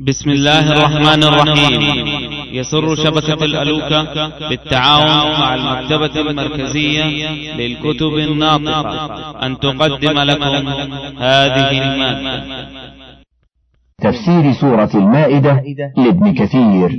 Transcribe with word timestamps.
بسم 0.00 0.30
الله 0.30 0.72
الرحمن 0.72 1.22
الرحيم. 1.24 1.82
يسر 2.52 2.94
شبكة 2.94 3.44
الألوكة 3.44 4.48
بالتعاون 4.48 5.40
مع 5.40 5.54
المكتبة 5.54 6.20
المركزية 6.20 7.04
للكتب 7.56 8.14
الناطقة. 8.14 9.46
أن 9.46 9.58
تقدم 9.58 10.18
لكم 10.18 10.68
هذه 11.18 11.70
المادة. 11.82 12.68
تفسير 14.02 14.52
سورة 14.60 14.90
المائدة 14.94 15.62
لابن 15.96 16.34
كثير. 16.34 16.90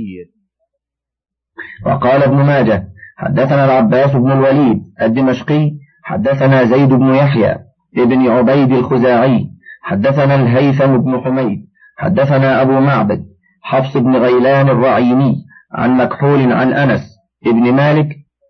وقال 1.86 2.22
ابن 2.22 2.36
ماجه 2.36 2.84
حدثنا 3.18 3.64
العباس 3.64 4.10
بن 4.16 4.32
الوليد 4.32 4.78
الدمشقي 5.02 5.70
حدثنا 6.04 6.64
زيد 6.64 6.88
بن 6.88 7.14
يحيى 7.14 7.56
ابن 7.98 8.30
عبيد 8.30 8.72
الخزاعي 8.72 9.46
حدثنا 9.82 10.34
الهيثم 10.34 10.96
بن 10.96 11.20
حميد 11.24 11.69
حدثنا 12.00 12.62
أبو 12.62 12.80
معبد 12.80 13.24
حفص 13.62 13.96
بن 13.96 14.16
غيلان 14.16 14.68
الرعيني 14.68 15.36
عن 15.72 15.96
مكحول 15.96 16.52
عن 16.52 16.72
أنس 16.72 17.16
ابن 17.46 17.72
مالك 17.72 18.08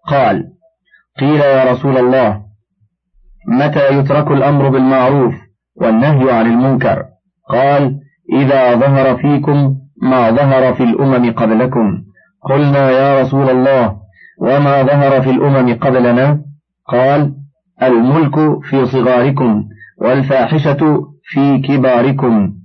قال 0.09 0.45
قيل 1.21 1.41
يا 1.41 1.73
رسول 1.73 1.97
الله 1.99 2.43
متى 3.49 3.99
يترك 3.99 4.31
الأمر 4.31 4.69
بالمعروف 4.69 5.35
والنهي 5.77 6.33
عن 6.33 6.47
المنكر؟ 6.47 7.05
قال 7.49 8.01
إذا 8.33 8.75
ظهر 8.75 9.17
فيكم 9.17 9.77
ما 10.03 10.31
ظهر 10.31 10.75
في 10.75 10.83
الأمم 10.83 11.33
قبلكم. 11.33 12.03
قلنا 12.43 12.91
يا 12.91 13.23
رسول 13.23 13.51
الله 13.51 13.97
وما 14.41 14.83
ظهر 14.83 15.23
في 15.23 15.31
الأمم 15.31 15.75
قبلنا؟ 15.75 16.43
قال 16.87 17.35
الملك 17.83 18.63
في 18.63 18.87
صغاركم 18.87 19.65
والفاحشة 19.99 21.07
في 21.25 21.59
كباركم. 21.59 22.60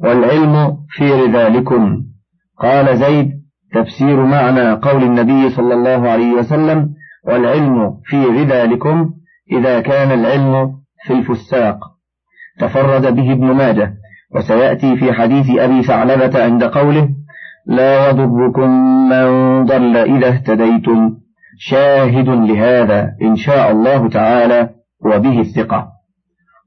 والعلم 0.00 0.76
في 0.88 1.12
رذالكم 1.12 2.02
قال 2.58 2.98
زيد 2.98 3.32
تفسير 3.74 4.26
معنى 4.26 4.72
قول 4.72 5.02
النبي 5.02 5.50
صلى 5.50 5.74
الله 5.74 6.10
عليه 6.10 6.32
وسلم 6.32 6.94
والعلم 7.26 8.00
في 8.04 8.24
رذالكم 8.24 9.10
إذا 9.52 9.80
كان 9.80 10.12
العلم 10.20 10.72
في 11.06 11.12
الفساق. 11.12 11.78
تفرد 12.60 13.14
به 13.14 13.32
ابن 13.32 13.46
ماجه 13.46 13.94
وسيأتي 14.34 14.96
في 14.96 15.12
حديث 15.12 15.58
أبي 15.58 15.82
ثعلبة 15.82 16.44
عند 16.44 16.64
قوله 16.64 17.08
لا 17.66 18.08
يضركم 18.08 18.70
من 19.08 19.64
ضل 19.64 19.96
إذا 19.96 20.28
اهتديتم. 20.28 21.16
شاهد 21.58 22.28
لهذا 22.28 23.14
إن 23.22 23.36
شاء 23.36 23.70
الله 23.70 24.08
تعالى 24.08 24.70
وبه 25.04 25.40
الثقة. 25.40 25.88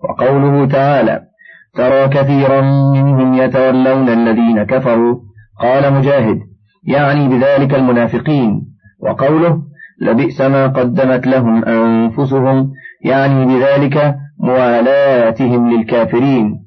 وقوله 0.03 0.65
تعالى 0.65 1.30
ترى 1.75 2.07
كثيرا 2.07 2.61
منهم 2.91 3.33
يتولون 3.33 4.09
الذين 4.09 4.63
كفروا. 4.63 5.15
قال 5.61 5.93
مجاهد 5.93 6.39
يعني 6.87 7.27
بذلك 7.27 7.75
المنافقين. 7.75 8.61
وقوله 8.99 9.61
لبئس 10.01 10.41
ما 10.41 10.67
قدمت 10.67 11.27
لهم 11.27 11.65
أنفسهم 11.65 12.71
يعني 13.05 13.45
بذلك 13.45 14.15
موالاتهم 14.39 15.69
للكافرين 15.69 16.65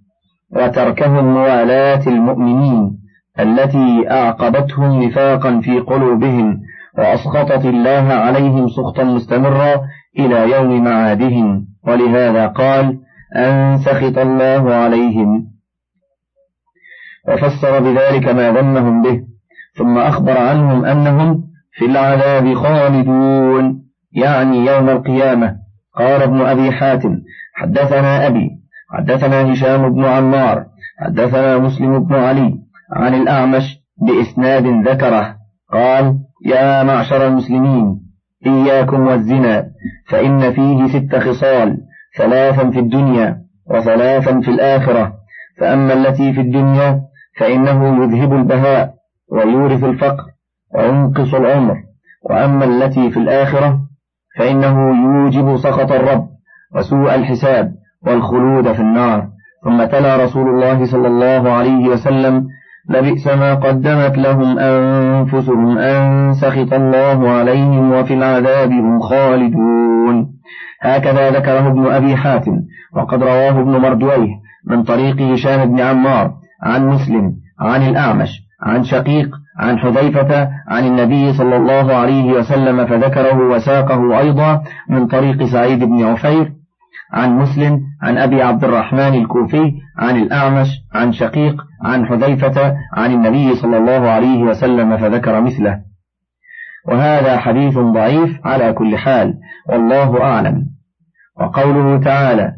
وتركهم 0.56 1.24
موالاة 1.24 2.02
المؤمنين 2.06 2.98
التي 3.40 4.10
أعقبتهم 4.10 5.02
نفاقا 5.02 5.60
في 5.60 5.80
قلوبهم 5.80 6.60
وأسخطت 6.98 7.64
الله 7.64 8.12
عليهم 8.12 8.68
سخطا 8.68 9.04
مستمرا 9.04 9.80
إلى 10.18 10.50
يوم 10.50 10.84
معادهم. 10.84 11.66
ولهذا 11.86 12.46
قال 12.46 12.98
أن 13.36 13.78
سخط 13.78 14.18
الله 14.18 14.74
عليهم. 14.74 15.46
وفسر 17.28 17.80
بذلك 17.80 18.28
ما 18.28 18.52
ذمهم 18.52 19.02
به 19.02 19.20
ثم 19.76 19.98
أخبر 19.98 20.38
عنهم 20.38 20.84
أنهم 20.84 21.44
في 21.72 21.84
العذاب 21.84 22.54
خالدون 22.54 23.84
يعني 24.12 24.66
يوم 24.66 24.88
القيامة. 24.88 25.56
قال 25.94 26.22
ابن 26.22 26.40
أبي 26.40 26.72
حاتم 26.72 27.20
حدثنا 27.54 28.26
أبي 28.26 28.50
حدثنا 28.90 29.52
هشام 29.52 29.94
بن 29.94 30.04
عمار 30.04 30.64
حدثنا 30.98 31.58
مسلم 31.58 32.04
بن 32.04 32.14
علي 32.14 32.54
عن 32.92 33.14
الأعمش 33.14 33.78
بإسناد 34.06 34.66
ذكره. 34.88 35.36
قال 35.72 36.18
يا 36.46 36.82
معشر 36.82 37.26
المسلمين 37.26 38.00
إياكم 38.46 39.06
والزنا 39.06 39.66
فإن 40.08 40.52
فيه 40.52 40.86
ست 40.86 41.16
خصال. 41.16 41.78
ثلاثا 42.18 42.70
في 42.70 42.78
الدنيا 42.78 43.38
وثلاثا 43.70 44.40
في 44.40 44.48
الآخرة. 44.50 45.12
فأما 45.60 45.92
التي 45.92 46.32
في 46.32 46.40
الدنيا 46.40 47.00
فإنه 47.38 48.04
يذهب 48.04 48.32
البهاء 48.32 48.94
ويورث 49.32 49.84
الفقر 49.84 50.24
وينقص 50.74 51.34
العمر. 51.34 51.76
وأما 52.30 52.64
التي 52.64 53.10
في 53.10 53.16
الآخرة 53.16 53.80
فإنه 54.38 54.76
يوجب 55.04 55.56
سخط 55.56 55.92
الرب 55.92 56.28
وسوء 56.74 57.14
الحساب 57.14 57.72
والخلود 58.06 58.72
في 58.72 58.80
النار. 58.80 59.28
ثم 59.64 59.84
تلا 59.84 60.16
رسول 60.16 60.48
الله 60.48 60.84
صلى 60.84 61.08
الله 61.08 61.52
عليه 61.52 61.88
وسلم 61.88 62.46
لبئس 62.88 63.26
ما 63.26 63.54
قدمت 63.54 64.18
لهم 64.18 64.58
أنفسهم 64.58 65.78
أن 65.78 66.32
سخط 66.34 66.72
الله 66.72 67.30
عليهم 67.30 67.92
وفي 67.92 68.14
العذاب 68.14 68.72
هم 68.72 69.00
خالدون. 69.00 69.93
هكذا 70.80 71.30
ذكره 71.30 71.68
ابن 71.68 71.86
أبي 71.86 72.16
حاتم 72.16 72.52
وقد 72.96 73.22
رواه 73.22 73.60
ابن 73.60 73.70
مردويه 73.70 74.28
من 74.66 74.82
طريق 74.82 75.20
هشام 75.20 75.70
بن 75.72 75.80
عمار 75.80 76.32
عن 76.62 76.88
مسلم 76.88 77.32
عن 77.60 77.82
الأعمش 77.82 78.28
عن 78.62 78.84
شقيق 78.84 79.28
عن 79.60 79.78
حذيفة 79.78 80.48
عن 80.68 80.86
النبي 80.86 81.32
صلى 81.32 81.56
الله 81.56 81.94
عليه 81.94 82.32
وسلم 82.32 82.86
فذكره 82.86 83.48
وساقه 83.48 84.18
أيضا 84.18 84.62
من 84.90 85.06
طريق 85.06 85.44
سعيد 85.44 85.84
بن 85.84 86.04
عفير 86.04 86.52
عن 87.12 87.38
مسلم 87.38 87.80
عن 88.02 88.18
أبي 88.18 88.42
عبد 88.42 88.64
الرحمن 88.64 89.14
الكوفي 89.14 89.72
عن 89.98 90.16
الأعمش 90.16 90.68
عن 90.94 91.12
شقيق 91.12 91.56
عن 91.82 92.06
حذيفة 92.06 92.74
عن 92.92 93.12
النبي 93.12 93.54
صلى 93.54 93.76
الله 93.78 94.10
عليه 94.10 94.42
وسلم 94.42 94.96
فذكر 94.96 95.40
مثله. 95.40 95.80
وهذا 96.88 97.36
حديث 97.38 97.78
ضعيف 97.78 98.46
على 98.46 98.72
كل 98.72 98.96
حال 98.96 99.34
والله 99.68 100.22
أعلم. 100.22 100.74
وقوله 101.40 101.98
تعالى 101.98 102.52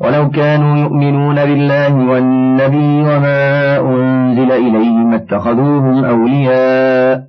ولو 0.00 0.30
كانوا 0.30 0.76
يؤمنون 0.76 1.34
بالله 1.34 1.94
والنبي 2.10 3.02
وما 3.02 3.80
أنزل 3.80 4.52
إليهم 4.52 5.14
اتخذوهم 5.14 6.04
أولياء 6.04 7.24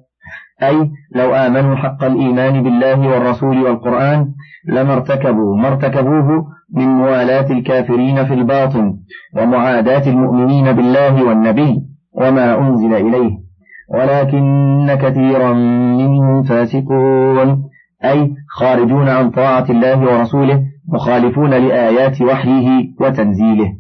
أي 0.64 0.92
لو 1.16 1.36
آمنوا 1.36 1.76
حق 1.76 2.04
الإيمان 2.04 2.64
بالله 2.64 3.08
والرسول 3.08 3.64
والقرآن 3.64 4.28
لما 4.68 4.94
ارتكبوا 4.94 5.58
ما 5.58 5.68
ارتكبوه 5.68 6.46
من 6.74 6.88
موالاة 6.88 7.52
الكافرين 7.52 8.26
في 8.26 8.34
الباطن 8.34 8.98
ومعاداة 9.36 10.10
المؤمنين 10.10 10.72
بالله 10.72 11.24
والنبي 11.24 11.82
وما 12.14 12.60
أنزل 12.60 12.94
إليه. 12.94 13.45
ولكن 13.94 14.98
كثيرا 15.02 15.54
منهم 15.98 16.44
فاسقون. 16.44 17.70
أي 18.04 18.34
خارجون 18.50 19.10
عن 19.10 19.32
طاعة 19.32 19.66
الله 19.70 20.00
ورسوله 20.00 20.64
مخالفون 20.94 21.50
لآيات 21.50 22.22
وحيه 22.22 22.84
وتنزيله. 23.00 23.74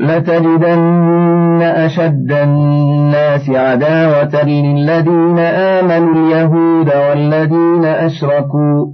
لتجدن 0.00 1.62
أشد 1.62 2.32
الناس 2.32 3.50
عداوة 3.50 4.44
للذين 4.44 5.38
آمنوا 5.38 6.14
اليهود 6.14 6.88
والذين 6.94 7.84
أشركوا. 7.84 8.93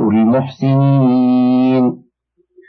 المحسنين 0.00 1.94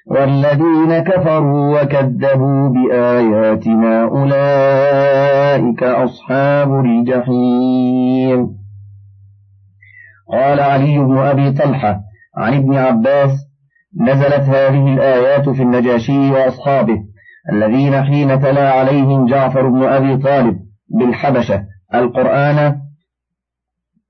والذين 0.07 0.99
كفروا 0.99 1.81
وكذبوا 1.81 2.69
بآياتنا 2.69 4.03
أولئك 4.03 5.83
أصحاب 5.83 6.85
الجحيم. 6.85 8.59
قال 10.31 10.59
علي 10.59 10.99
بن 10.99 11.17
أبي 11.17 11.51
طلحة 11.51 12.01
عن 12.37 12.53
ابن 12.53 12.75
عباس 12.75 13.31
نزلت 14.01 14.41
هذه 14.41 14.93
الآيات 14.93 15.49
في 15.49 15.63
النجاشي 15.63 16.31
وأصحابه 16.31 17.03
الذين 17.51 18.03
حين 18.03 18.41
تلا 18.41 18.71
عليهم 18.71 19.25
جعفر 19.25 19.69
بن 19.69 19.83
أبي 19.83 20.17
طالب 20.17 20.59
بالحبشة 20.89 21.63
القرآن 21.95 22.81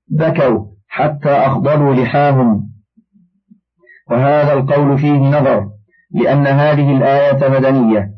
بكوا 0.08 0.66
حتى 0.88 1.30
أخضلوا 1.30 1.94
لحاهم 1.94 2.69
وهذا 4.10 4.52
القول 4.52 4.98
فيه 4.98 5.18
نظر 5.18 5.68
لأن 6.10 6.46
هذه 6.46 6.96
الآية 6.96 7.48
مدنية 7.48 8.10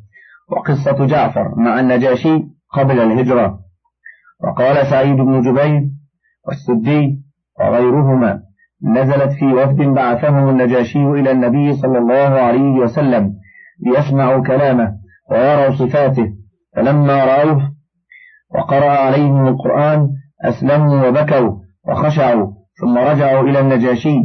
وقصة 0.51 1.07
جعفر 1.07 1.55
مع 1.57 1.81
النجاشي 1.81 2.45
قبل 2.73 3.01
الهجرة. 3.01 3.59
وقال 4.45 4.87
سعيد 4.87 5.17
بن 5.17 5.41
جبير 5.41 5.83
والسدي 6.49 7.23
وغيرهما 7.61 8.43
نزلت 8.85 9.33
في 9.33 9.45
وفد 9.45 9.77
بعثهم 9.77 10.49
النجاشي 10.49 11.03
إلى 11.05 11.31
النبي 11.31 11.73
صلى 11.73 11.99
الله 11.99 12.41
عليه 12.41 12.79
وسلم 12.79 13.35
ليسمعوا 13.87 14.43
كلامه 14.43 14.93
ويروا 15.31 15.75
صفاته. 15.75 16.33
فلما 16.77 17.25
رأوه 17.25 17.73
وقرأ 18.55 18.91
عليهم 18.91 19.49
القرآن 19.49 20.09
أسلموا 20.45 21.09
وبكوا 21.09 21.59
وخشعوا 21.89 22.53
ثم 22.81 22.99
رجعوا 22.99 23.49
إلى 23.49 23.61
النجاشي 23.61 24.17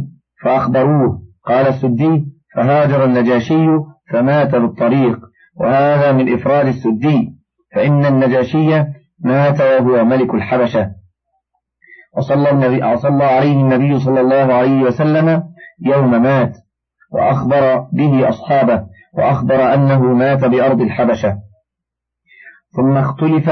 فأخبروه 0.44 1.27
قال 1.48 1.66
السدي 1.66 2.26
فهاجر 2.54 3.04
النجاشي 3.04 3.66
فمات 4.10 4.54
بالطريق. 4.54 5.18
وهذا 5.56 6.12
من 6.12 6.34
إفراد 6.34 6.66
السدي 6.66 7.34
فإن 7.74 8.06
النجاشي 8.06 8.84
مات 9.20 9.60
وهو 9.60 10.04
ملك 10.04 10.34
الحبشة. 10.34 10.90
وصلى, 12.16 12.50
النبي 12.50 12.84
وصلى 12.84 13.24
عليه 13.24 13.52
النبي 13.52 14.00
صلى 14.00 14.20
الله 14.20 14.54
عليه 14.54 14.82
وسلم 14.82 15.42
يوم 15.80 16.22
مات 16.22 16.56
وأخبر 17.12 17.78
به 17.92 18.28
أصحابه 18.28 18.86
وأخبر 19.14 19.74
أنه 19.74 20.02
مات 20.14 20.44
بأرض 20.44 20.80
الحبشة. 20.80 21.38
ثم 22.76 22.96
اختلف 22.96 23.50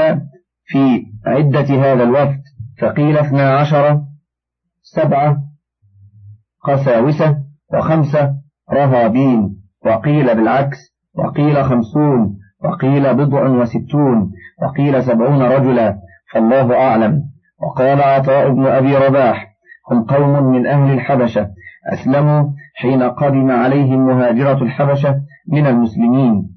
في 0.65 1.05
عدة 1.25 1.59
هذا 1.61 2.03
الوفد 2.03 2.41
فقيل 2.81 3.17
اثنا 3.17 3.57
عشر 3.57 4.01
سبعة 4.81 5.37
قساوسة 6.63 7.46
وخمسة 7.73 8.33
رهابين 8.73 9.55
وقيل 9.85 10.35
بالعكس. 10.35 10.77
وقيل 11.15 11.63
خمسون. 11.63 12.37
وقيل 12.63 13.13
بضع 13.13 13.49
وستون. 13.49 14.31
وقيل 14.63 15.03
سبعون 15.03 15.41
رجلا. 15.41 15.97
فالله 16.33 16.75
أعلم. 16.75 17.21
وقال 17.61 18.01
عطاء 18.01 18.53
بن 18.53 18.65
أبي 18.65 18.97
رباح 18.97 19.47
هم 19.91 20.03
قوم 20.03 20.43
من 20.43 20.67
أهل 20.67 20.93
الحبشة. 20.93 21.49
أسلموا 21.93 22.49
حين 22.75 23.03
قدم 23.03 23.51
عليهم 23.51 24.07
مهاجرة 24.07 24.63
الحبشة 24.63 25.21
من 25.51 25.67
المسلمين. 25.67 26.49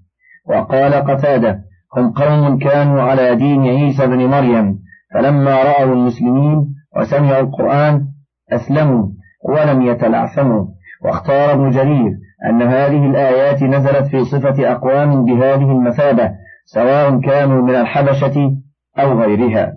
وقال 0.48 0.94
قتادة 0.94 1.58
هم 1.96 2.10
قوم 2.12 2.58
كانوا 2.58 3.02
على 3.02 3.36
دين 3.36 3.62
عيسى 3.62 4.06
بن 4.06 4.26
مريم. 4.26 4.78
فلما 5.14 5.62
رأوا 5.62 5.94
المسلمين 5.94 6.74
وسمعوا 6.96 7.40
القرآن 7.40 8.06
أسلموا 8.52 9.08
ولم 9.48 9.82
يتلعثموا. 9.82 10.66
واختار 11.04 11.52
ابن 11.52 11.70
جرير 11.70 12.12
أن 12.50 12.62
هذه 12.62 13.06
الآيات 13.06 13.62
نزلت 13.62 14.06
في 14.06 14.24
صفة 14.24 14.72
أقوام 14.72 15.24
بهذه 15.24 15.70
المثابة 15.70 16.30
سواء 16.64 17.20
كانوا 17.20 17.62
من 17.62 17.74
الحبشة 17.74 18.56
أو 18.98 19.20
غيرها. 19.20 19.72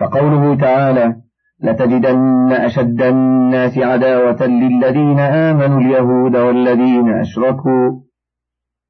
فقوله 0.00 0.54
تعالى 0.54 1.16
لتجدن 1.62 2.52
أشد 2.52 3.02
الناس 3.02 3.78
عداوة 3.78 4.46
للذين 4.46 5.20
آمنوا 5.20 5.80
اليهود 5.80 6.36
والذين 6.36 7.14
أشركوا 7.14 8.00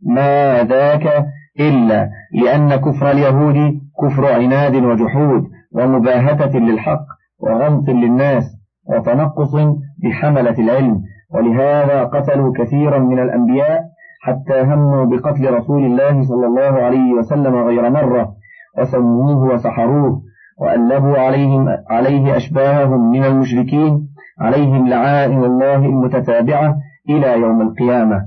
ما 0.07 0.63
ذاك 0.63 1.27
إلا 1.61 2.11
لأن 2.33 2.77
كفر 2.77 3.11
اليهود 3.11 3.81
كفر 4.03 4.33
عناد 4.33 4.77
وجحود 4.77 5.45
ومباهتة 5.73 6.59
للحق 6.59 7.05
وغمط 7.39 7.89
للناس 7.89 8.45
وتنقص 8.87 9.55
بحملة 10.05 10.59
العلم 10.59 11.03
ولهذا 11.35 12.05
قتلوا 12.05 12.53
كثيرا 12.59 12.99
من 12.99 13.19
الأنبياء 13.19 13.85
حتى 14.23 14.61
هموا 14.61 15.05
بقتل 15.05 15.55
رسول 15.55 15.85
الله 15.85 16.23
صلى 16.23 16.47
الله 16.47 16.83
عليه 16.83 17.13
وسلم 17.13 17.55
غير 17.55 17.91
مرة 17.91 18.35
وسموه 18.79 19.55
وسحروه 19.55 20.23
وألبوا 20.59 21.19
عليهم 21.19 21.69
عليه 21.91 22.37
أشباههم 22.37 23.11
من 23.11 23.25
المشركين 23.25 24.09
عليهم 24.41 24.89
لعائن 24.89 25.45
الله 25.45 25.77
المتتابعة 25.77 26.77
إلى 27.11 27.41
يوم 27.41 27.63
القيامة. 27.63 28.27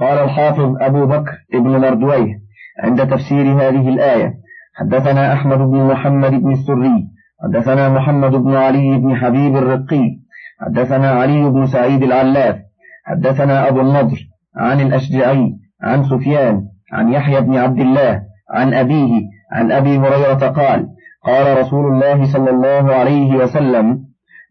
قال 0.00 0.18
الحافظ 0.18 0.76
أبو 0.80 1.06
بكر 1.06 1.32
ابن 1.54 1.70
مردويه 1.70 2.40
عند 2.82 3.06
تفسير 3.06 3.44
هذه 3.44 3.88
الآية 3.88 4.34
حدثنا 4.74 5.32
أحمد 5.32 5.58
بن 5.58 5.84
محمد 5.84 6.30
بن 6.30 6.52
السري 6.52 7.08
حدثنا 7.42 7.88
محمد 7.88 8.30
بن 8.30 8.54
علي 8.54 8.98
بن 8.98 9.16
حبيب 9.16 9.56
الرقي 9.56 10.18
حدثنا 10.60 11.10
علي 11.10 11.50
بن 11.50 11.66
سعيد 11.66 12.02
العلاف 12.02 12.56
حدثنا 13.04 13.68
أبو 13.68 13.80
النضر 13.80 14.18
عن 14.56 14.80
الأشجعي 14.80 15.52
عن 15.82 16.04
سفيان 16.04 16.62
عن 16.92 17.12
يحيى 17.12 17.40
بن 17.40 17.56
عبد 17.56 17.80
الله 17.80 18.22
عن 18.50 18.74
أبيه 18.74 19.20
عن 19.52 19.72
أبي 19.72 19.98
هريرة 19.98 20.48
قال 20.48 20.86
قال 21.26 21.58
رسول 21.58 21.92
الله 21.92 22.32
صلى 22.32 22.50
الله 22.50 22.94
عليه 22.94 23.36
وسلم 23.36 23.98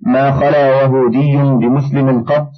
ما 0.06 0.32
خلا 0.32 0.82
يهودي 0.82 1.38
بمسلم 1.38 2.24
قط 2.24 2.50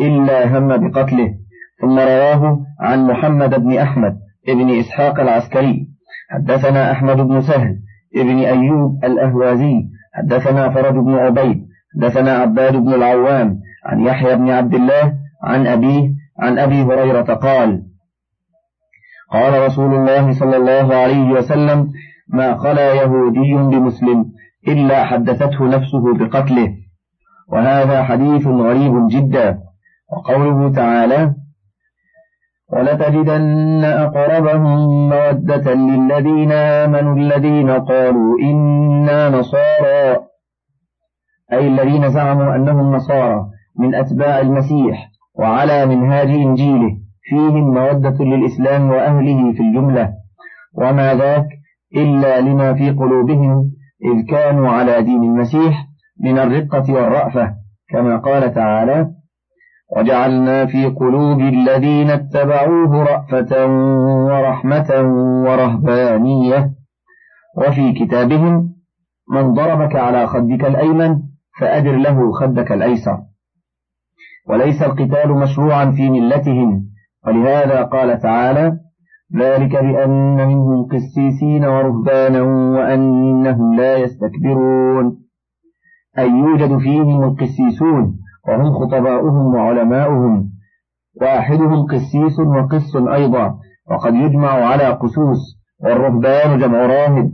إلا 0.00 0.58
هم 0.58 0.68
بقتله 0.68 1.34
ثم 1.80 1.98
رواه 1.98 2.58
عن 2.80 3.06
محمد 3.06 3.60
بن 3.60 3.78
أحمد 3.78 4.18
ابن 4.48 4.78
إسحاق 4.80 5.20
العسكري. 5.20 5.88
حدثنا 6.30 6.92
أحمد 6.92 7.16
بن 7.16 7.40
سهل 7.40 7.76
ابن 8.16 8.38
أيوب 8.38 9.04
الأهوازي 9.04 9.74
حدثنا 10.14 10.70
فرج 10.70 10.94
بن 10.94 11.14
عبيد 11.14 11.66
حدثنا 11.96 12.32
عباد 12.32 12.76
بن 12.76 12.94
العوام 12.94 13.60
عن 13.86 14.00
يحيى 14.00 14.36
بن 14.36 14.50
عبد 14.50 14.74
الله 14.74 15.14
عن 15.44 15.66
أبيه 15.66 16.10
عن 16.38 16.58
أبي 16.58 16.82
هريرة 16.82 17.34
قال 17.34 17.82
قال 19.32 19.66
رسول 19.66 19.94
الله 19.94 20.32
صلى 20.32 20.56
الله 20.56 20.94
عليه 20.94 21.30
وسلم 21.30 21.88
ما 22.28 22.56
خلا 22.58 22.94
يهودي 22.94 23.54
بمسلم 23.54 24.24
إلا 24.68 25.04
حدثته 25.04 25.64
نفسه 25.64 26.14
بقتله 26.14 26.74
وهذا 27.48 28.02
حديث 28.02 28.46
غريب 28.46 29.08
جدا 29.08 29.58
وقوله 30.12 30.72
تعالى 30.72 31.34
ولتجدن 32.72 33.84
أقربهم 33.84 35.08
مودة 35.08 35.74
للذين 35.74 36.52
آمنوا 36.52 37.14
الذين 37.16 37.70
قالوا 37.70 38.38
إنا 38.42 39.28
نصارى. 39.28 40.18
أي 41.52 41.66
الذين 41.68 42.08
زعموا 42.08 42.54
أنهم 42.56 42.94
نصارى 42.94 43.46
من 43.78 43.94
أتباع 43.94 44.40
المسيح 44.40 45.10
وعلى 45.34 45.86
منهاج 45.86 46.28
إنجيله. 46.28 46.90
فيهم 47.22 47.74
مودة 47.74 48.24
للإسلام 48.24 48.90
وأهله 48.90 49.52
في 49.52 49.60
الجملة. 49.60 50.12
وما 50.74 51.14
ذاك 51.14 51.46
إلا 51.96 52.40
لما 52.40 52.74
في 52.74 52.90
قلوبهم 52.90 53.70
إذ 54.04 54.26
كانوا 54.26 54.68
على 54.68 55.02
دين 55.02 55.22
المسيح 55.22 55.86
من 56.20 56.38
الرقة 56.38 56.92
والرأفة 56.92 57.54
كما 57.88 58.16
قال 58.16 58.54
تعالى 58.54 59.10
وجعلنا 59.96 60.66
في 60.66 60.86
قلوب 60.86 61.40
الذين 61.40 62.10
اتبعوه 62.10 63.02
رأفة 63.02 63.66
ورحمة 64.26 64.90
ورهبانية. 65.46 66.70
وفي 67.56 67.92
كتابهم 67.92 68.74
من 69.32 69.54
ضربك 69.54 69.96
على 69.96 70.26
خدك 70.26 70.64
الأيمن 70.64 71.18
فأدر 71.60 71.96
له 71.96 72.32
خدك 72.32 72.72
الأيسر. 72.72 73.18
وليس 74.48 74.82
القتال 74.82 75.30
مشروعا 75.32 75.90
في 75.90 76.10
ملتهم. 76.10 76.84
ولهذا 77.26 77.82
قال 77.82 78.20
تعالى 78.20 78.72
ذلك 79.40 79.72
بأن 79.72 80.36
منهم 80.36 80.88
قسيسين 80.92 81.64
ورهبانا 81.64 82.42
وأنهم 82.42 83.76
لا 83.76 83.96
يستكبرون. 83.96 85.18
أي 86.18 86.28
يوجد 86.28 86.78
فيهم 86.78 87.22
القسيسون؟ 87.22 88.21
وهم 88.48 88.72
خطباؤهم 88.72 89.54
وعلماؤهم 89.54 90.50
واحدهم 91.20 91.86
قسيس 91.86 92.38
وقس 92.38 92.96
أيضا 93.12 93.58
وقد 93.90 94.14
يجمع 94.14 94.50
على 94.50 94.84
قسوس 94.84 95.38
والرهبان 95.80 96.58
جمع 96.58 96.86
راهب 96.86 97.32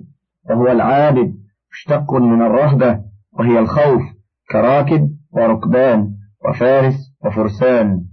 وهو 0.50 0.66
العابد 0.66 1.34
مشتق 1.72 2.14
من 2.14 2.42
الرهبة 2.42 3.00
وهي 3.32 3.58
الخوف 3.58 4.02
كراكب 4.50 5.08
وركبان 5.32 6.10
وفارس 6.48 6.94
وفرسان. 7.24 8.04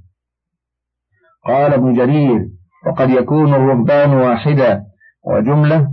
قال 1.46 1.74
ابن 1.74 1.94
جرير 1.94 2.50
وقد 2.88 3.10
يكون 3.10 3.54
الرهبان 3.54 4.14
واحدا 4.14 4.84
وجملة 5.28 5.88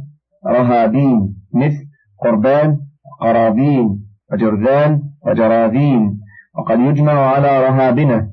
رهابين 0.46 1.34
مثل 1.54 1.84
قربان 2.24 2.78
قرابين 3.20 4.06
وجرذان 4.32 5.02
وجراذين 5.26 6.21
وقد 6.58 6.80
يجمع 6.80 7.12
على 7.12 7.60
رهابنة 7.60 8.28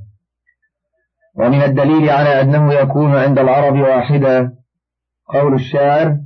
ومن 1.36 1.62
الدليل 1.64 2.10
على 2.10 2.42
أنه 2.42 2.74
يكون 2.74 3.16
عند 3.16 3.40
العرب 3.40 3.80
واحدا 3.80 4.54
قول 5.28 5.54
الشاعر 5.54 6.18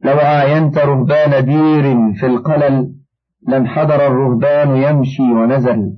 لو 0.00 0.18
عاينت 0.18 0.78
رهبان 0.78 1.44
دير 1.44 2.12
في 2.20 2.26
القلل 2.26 2.94
لم 3.48 3.66
حضر 3.66 4.06
الرهبان 4.06 4.76
يمشي 4.76 5.22
ونزل. 5.22 5.92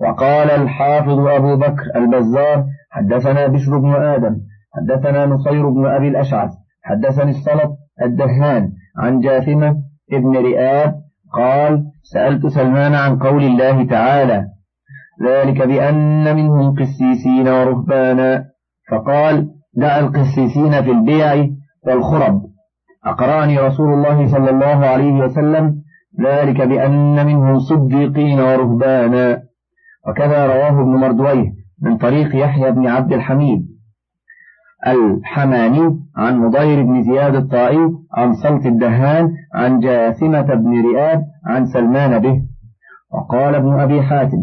وقال 0.00 0.50
الحافظ 0.50 1.18
أبو 1.18 1.56
بكر 1.56 1.84
البزار 1.96 2.64
حدثنا 2.90 3.46
بشر 3.46 3.78
بن 3.78 3.94
آدم 3.94 4.40
حدثنا 4.74 5.26
نصير 5.26 5.68
بن 5.70 5.86
أبي 5.86 6.08
الأشعث 6.08 6.50
حدثني 6.82 7.30
السلط 7.30 7.70
الدهان 8.02 8.72
عن 8.96 9.20
جاثمة 9.20 9.82
ابن 10.12 10.36
رئاب 10.36 11.07
قال 11.32 11.84
سألت 12.02 12.46
سلمان 12.46 12.94
عن 12.94 13.18
قول 13.18 13.44
الله 13.44 13.84
تعالى 13.84 14.44
ذلك 15.28 15.62
بأن 15.62 16.36
منهم 16.36 16.74
قسيسين 16.74 17.48
ورهبانا. 17.48 18.44
فقال 18.90 19.48
دع 19.76 19.98
القسيسين 19.98 20.82
في 20.82 20.90
البيع 20.90 21.48
والخرب. 21.86 22.42
أقرأني 23.06 23.58
رسول 23.58 23.94
الله 23.94 24.26
صلى 24.26 24.50
الله 24.50 24.86
عليه 24.86 25.12
وسلم 25.12 25.82
ذلك 26.20 26.62
بأن 26.62 27.26
منهم 27.26 27.58
صديقين 27.58 28.40
ورهبانا. 28.40 29.42
وكذا 30.08 30.46
رواه 30.46 30.80
ابن 30.80 30.96
مردويه 30.96 31.52
من 31.82 31.96
طريق 31.96 32.36
يحيى 32.36 32.70
بن 32.70 32.86
عبد 32.86 33.12
الحميد. 33.12 33.67
الحماني 34.86 36.00
عن 36.16 36.38
مضير 36.38 36.82
بن 36.82 37.02
زياد 37.02 37.34
الطائي 37.34 37.78
عن 38.14 38.34
سلط 38.34 38.66
الدهان 38.66 39.32
عن 39.54 39.80
جاثمة 39.80 40.54
بن 40.54 40.90
رئاب 40.90 41.24
عن 41.46 41.66
سلمان 41.66 42.18
به. 42.18 42.42
وقال 43.12 43.54
ابن 43.54 43.80
أبي 43.80 44.02
حاتم 44.02 44.38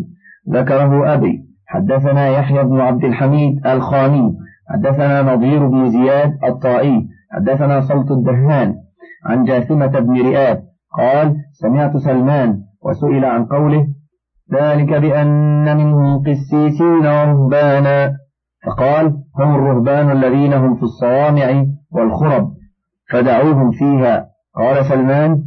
ذكره 0.53 1.13
أبي 1.13 1.45
حدثنا 1.67 2.27
يحيى 2.27 2.63
بن 2.63 2.79
عبد 2.81 3.03
الحميد 3.03 3.67
الخاني. 3.67 4.37
حدثنا 4.69 5.35
نظير 5.35 5.67
بن 5.67 5.89
زياد 5.89 6.37
الطائي. 6.43 7.07
حدثنا 7.31 7.81
سلط 7.81 8.11
الدهان 8.11 8.75
عن 9.25 9.43
جاثمة 9.43 9.99
بن 9.99 10.21
رئاب. 10.21 10.63
قال 10.97 11.35
سمعت 11.53 11.97
سلمان 11.97 12.61
وسئل 12.81 13.25
عن 13.25 13.45
قوله 13.45 13.87
ذلك 14.53 14.93
بأن 14.93 15.77
منهم 15.77 16.23
قسيسين 16.23 17.05
ورهبانا. 17.05 18.24
فقال 18.65 19.05
هم 19.39 19.55
الرهبان 19.55 20.11
الذين 20.11 20.53
هم 20.53 20.75
في 20.75 20.83
الصوامع 20.83 21.65
والخرب 21.91 22.51
فدعوهم 23.11 23.71
فيها. 23.71 24.25
قال 24.55 24.85
سلمان 24.85 25.43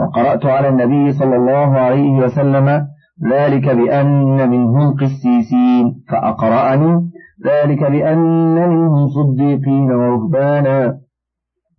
وقرأت 0.00 0.46
على 0.46 0.68
النبي 0.68 1.12
صلى 1.12 1.36
الله 1.36 1.78
عليه 1.78 2.12
وسلم 2.18 2.86
ذلك 3.32 3.68
بأن 3.68 4.50
منهم 4.50 4.94
قسيسين 4.94 6.04
فأقرأني 6.08 7.10
ذلك 7.46 7.90
بأن 7.90 8.68
منهم 8.68 9.08
صديقين 9.08 9.90
ورهبانا. 9.92 10.98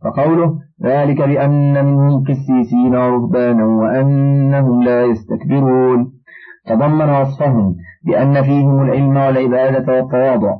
فقوله 0.03 0.59
ذلك 0.83 1.21
بأن 1.21 1.85
منهم 1.85 2.23
قسيسين 2.23 2.95
ورهبانا 2.95 3.65
وأنهم 3.65 4.83
لا 4.83 5.05
يستكبرون. 5.05 6.18
تضمن 6.69 7.09
وصفهم 7.09 7.75
بأن 8.05 8.43
فيهم 8.43 8.81
العلم 8.81 9.17
والعبادة 9.17 9.93
والتواضع 9.93 10.53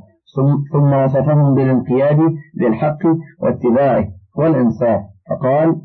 ثم 0.73 0.93
وصفهم 0.93 1.55
بالانقياد 1.55 2.19
للحق 2.57 3.03
واتباعه 3.39 4.05
والإنصاف. 4.35 5.01
فقال 5.29 5.75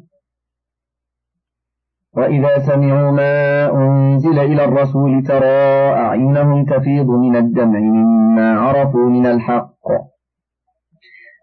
وإذا 2.16 2.58
سمعوا 2.58 3.10
ما 3.10 3.34
أنزل 3.72 4.38
إلى 4.38 4.64
الرسول 4.64 5.22
ترى 5.22 5.92
أعينهم 6.04 6.64
تفيض 6.64 7.10
من 7.10 7.36
الدمع 7.36 7.78
مما 7.78 8.60
عرفوا 8.60 9.08
من 9.10 9.26
الحق 9.26 9.74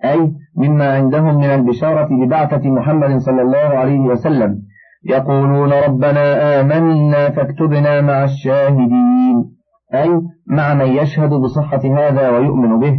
أي 0.05 0.33
مما 0.57 0.93
عندهم 0.93 1.35
من 1.35 1.45
البشارة 1.45 2.09
ببعثة 2.11 2.69
محمد 2.69 3.17
صلى 3.17 3.41
الله 3.41 3.57
عليه 3.81 3.99
وسلم. 3.99 4.61
يقولون 5.05 5.73
ربنا 5.73 6.61
آمنا 6.61 7.29
فاكتبنا 7.29 8.01
مع 8.01 8.23
الشاهدين. 8.23 9.51
أي 9.93 10.21
مع 10.47 10.73
من 10.73 10.87
يشهد 10.87 11.29
بصحة 11.29 11.81
هذا 11.97 12.29
ويؤمن 12.29 12.79
به. 12.79 12.97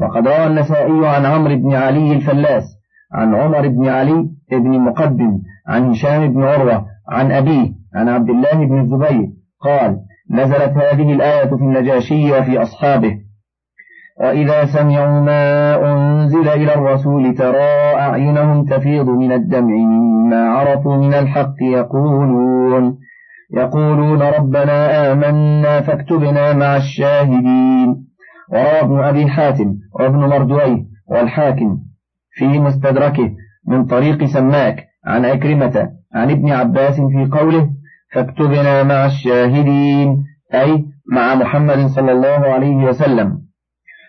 وقد 0.00 0.28
روى 0.28 0.46
النسائي 0.46 1.06
عن 1.06 1.26
عمرو 1.26 1.56
بن 1.56 1.74
علي 1.74 2.12
الفلاس 2.12 2.64
عن 3.12 3.34
عمر 3.34 3.68
بن 3.68 3.88
علي 3.88 4.28
بن 4.52 4.80
مقدم 4.80 5.38
عن 5.68 5.90
هشام 5.90 6.32
بن 6.32 6.42
عروة 6.42 6.86
عن 7.08 7.32
أبيه 7.32 7.72
عن 7.94 8.08
عبد 8.08 8.30
الله 8.30 8.66
بن 8.66 8.80
الزبير. 8.80 9.28
قال 9.60 9.98
نزلت 10.30 10.76
هذه 10.76 11.12
الآية 11.12 11.46
في 11.46 11.62
النجاشي 11.62 12.32
وفي 12.32 12.62
أصحابه. 12.62 13.18
وإذا 14.20 14.64
سمعوا 14.64 15.20
ما 15.20 15.74
أنزل 15.92 16.48
إلى 16.48 16.74
الرسول 16.74 17.34
ترى 17.34 17.94
أعينهم 17.94 18.64
تفيض 18.64 19.08
من 19.08 19.32
الدمع. 19.32 19.74
عرفوا 20.36 20.96
من 20.96 21.14
الحق 21.14 21.54
يقولون. 21.62 22.98
يقولون 23.54 24.22
ربنا 24.22 25.12
آمنا 25.12 25.80
فاكتبنا 25.80 26.52
مع 26.52 26.76
الشاهدين. 26.76 28.06
وروى 28.52 28.80
ابن 28.80 28.98
أبي 29.04 29.28
حاتم 29.28 29.74
وابن 30.00 30.18
مردويه 30.18 30.84
والحاكم 31.10 31.78
في 32.30 32.46
مستدركه 32.46 33.30
من 33.68 33.84
طريق 33.86 34.24
سماك 34.24 34.84
عن 35.06 35.24
أكرمة 35.24 35.88
عن 36.14 36.30
ابن 36.30 36.50
عباس 36.50 36.94
في 36.94 37.28
قوله 37.38 37.70
فاكتبنا 38.14 38.82
مع 38.82 39.06
الشاهدين 39.06 40.24
أي 40.54 40.84
مع 41.12 41.34
محمد 41.34 41.86
صلى 41.86 42.12
الله 42.12 42.52
عليه 42.54 42.76
وسلم. 42.76 43.38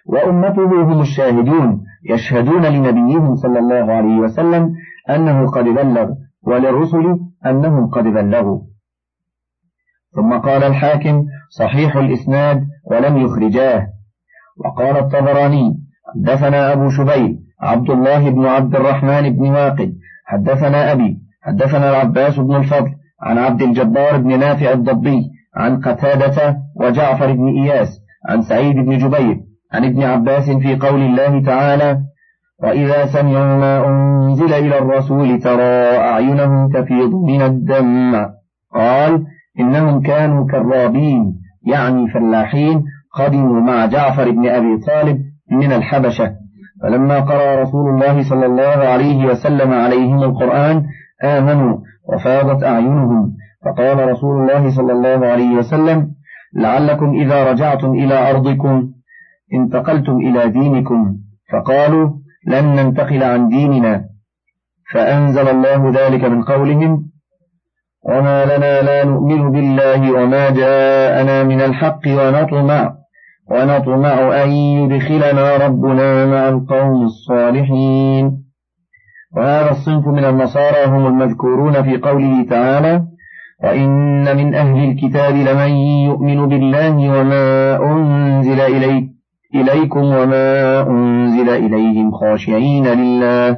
وأمته 0.07 0.83
هم 0.83 1.01
الشاهدون 1.01 1.83
يشهدون 2.09 2.65
لنبيهم 2.65 3.35
صلى 3.35 3.59
الله 3.59 3.93
عليه 3.93 4.17
وسلم 4.17 4.73
أنه 5.09 5.51
قد 5.51 5.63
بلغ 5.63 6.09
وللرسل 6.43 7.19
أنهم 7.45 7.89
قد 7.89 8.03
بلغوا. 8.03 8.61
ثم 10.15 10.33
قال 10.33 10.63
الحاكم 10.63 11.25
صحيح 11.49 11.95
الإسناد 11.97 12.67
ولم 12.91 13.17
يخرجاه. 13.17 13.87
وقال 14.65 14.97
الطبراني 14.97 15.83
حدثنا 16.15 16.73
أبو 16.73 16.89
شبيل 16.89 17.39
عبد 17.61 17.89
الله 17.89 18.29
بن 18.29 18.45
عبد 18.45 18.75
الرحمن 18.75 19.29
بن 19.29 19.49
واقد 19.49 19.93
حدثنا 20.25 20.91
أبي 20.91 21.17
حدثنا 21.41 21.89
العباس 21.89 22.39
بن 22.39 22.55
الفضل 22.55 22.91
عن 23.21 23.37
عبد 23.37 23.61
الجبار 23.61 24.17
بن 24.17 24.39
نافع 24.39 24.71
الضبي 24.71 25.31
عن 25.55 25.81
قتادة 25.81 26.57
وجعفر 26.75 27.33
بن 27.33 27.47
إياس 27.47 27.99
عن 28.29 28.41
سعيد 28.41 28.75
بن 28.75 28.97
جبير 28.97 29.39
عن 29.73 29.85
ابن 29.85 30.03
عباس 30.03 30.49
في 30.49 30.75
قول 30.75 31.01
الله 31.01 31.43
تعالى 31.43 32.01
وإذا 32.63 33.05
سمعوا 33.05 33.57
ما 33.57 33.87
أنزل 33.87 34.53
إلى 34.53 34.77
الرسول 34.77 35.39
ترى 35.39 35.97
أعينهم 35.97 36.69
تفيض 36.69 37.13
من 37.15 37.41
الدم 37.41 38.25
قال 38.73 39.25
إنهم 39.59 40.01
كانوا 40.01 40.47
كرابين 40.51 41.35
يعني 41.67 42.07
فلاحين 42.07 42.83
قدموا 43.13 43.61
مع 43.61 43.85
جعفر 43.85 44.31
بن 44.31 44.47
أبي 44.47 44.77
طالب 44.77 45.17
من 45.51 45.71
الحبشة 45.71 46.31
فلما 46.83 47.19
قرأ 47.19 47.61
رسول 47.61 47.89
الله 47.89 48.23
صلى 48.29 48.45
الله 48.45 48.87
عليه 48.87 49.25
وسلم 49.25 49.73
عليهم 49.73 50.23
القرآن 50.23 50.83
آمنوا 51.23 51.77
وفاضت 52.13 52.63
أعينهم 52.63 53.33
فقال 53.65 54.09
رسول 54.11 54.41
الله 54.41 54.69
صلى 54.69 54.93
الله 54.93 55.27
عليه 55.27 55.57
وسلم 55.57 56.11
لعلكم 56.55 57.13
إذا 57.13 57.51
رجعتم 57.51 57.91
إلى 57.91 58.29
أرضكم 58.29 58.89
انتقلتم 59.53 60.17
إلى 60.17 60.49
دينكم 60.49 61.15
فقالوا 61.51 62.09
لن 62.47 62.75
ننتقل 62.75 63.23
عن 63.23 63.47
ديننا. 63.47 64.05
فأنزل 64.93 65.47
الله 65.49 65.91
ذلك 65.99 66.23
من 66.23 66.43
قولهم 66.43 67.09
وما 68.05 68.45
لنا 68.45 68.81
لا 68.81 69.03
نؤمن 69.03 69.51
بالله 69.51 70.11
وما 70.11 70.49
جاءنا 70.49 71.43
من 71.43 71.61
الحق 71.61 72.03
ونطمع 72.07 72.95
ونطمع 73.51 74.43
أن 74.43 74.49
يدخلنا 74.51 75.57
ربنا 75.57 76.25
مع 76.25 76.49
القوم 76.49 77.03
الصالحين. 77.05 78.43
وهذا 79.37 79.71
الصنف 79.71 80.07
من 80.07 80.25
النصارى 80.25 80.85
هم 80.85 81.07
المذكورون 81.07 81.83
في 81.83 81.97
قوله 81.97 82.45
تعالى 82.49 83.03
وإن 83.63 84.37
من 84.37 84.55
أهل 84.55 84.89
الكتاب 84.89 85.35
لمن 85.35 85.71
يؤمن 86.09 86.47
بالله 86.47 87.19
وما 87.19 87.77
أنزل 87.91 88.61
إليك 88.61 89.12
إليكم 89.55 90.03
وما 90.03 90.81
أنزل 90.89 91.49
إليهم 91.49 92.11
خاشعين 92.11 92.87
لله. 92.87 93.57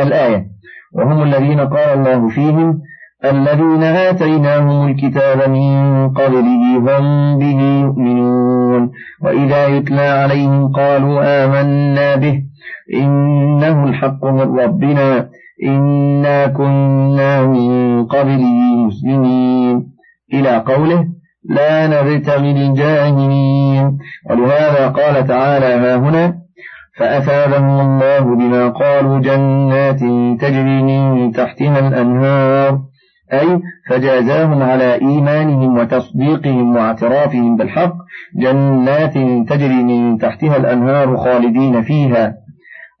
الآية 0.00 0.46
وهم 0.92 1.22
الذين 1.22 1.60
قال 1.60 1.98
الله 1.98 2.28
فيهم 2.28 2.80
الذين 3.24 3.82
آتيناهم 3.82 4.88
الكتاب 4.88 5.50
من 5.50 6.08
قبله 6.08 6.78
هم 6.78 7.38
به 7.38 7.80
يؤمنون. 7.80 8.90
وإذا 9.22 9.66
يتلى 9.66 10.00
عليهم 10.00 10.72
قالوا 10.72 11.44
آمنا 11.44 12.16
به. 12.16 12.42
إنه 12.94 13.84
الحق 13.84 14.24
من 14.24 14.58
ربنا. 14.60 15.28
إنا 15.64 16.46
كنا 16.46 17.46
من 17.46 18.04
قبله 18.06 18.86
مسلمين. 18.86 19.86
إلى 20.34 20.56
قوله 20.58 21.23
لا 21.48 21.86
نبتغي 21.86 22.50
الجاهلين. 22.50 23.98
ولهذا 24.30 24.88
قال 24.88 25.26
تعالى 25.26 25.66
ها 25.66 25.96
هنا 25.96 26.34
فأثابهم 26.98 27.80
الله 27.80 28.36
بما 28.36 28.68
قالوا 28.68 29.18
جنات 29.18 30.00
تجري 30.40 30.82
من 30.82 31.32
تحتها 31.32 31.88
الأنهار. 31.88 32.80
أي 33.32 33.60
فجازاهم 33.90 34.62
على 34.62 34.94
إيمانهم 34.94 35.78
وتصديقهم 35.78 36.76
واعترافهم 36.76 37.56
بالحق. 37.56 37.94
جنات 38.36 39.14
تجري 39.48 39.82
من 39.82 40.18
تحتها 40.18 40.56
الأنهار 40.56 41.16
خالدين 41.16 41.82
فيها. 41.82 42.34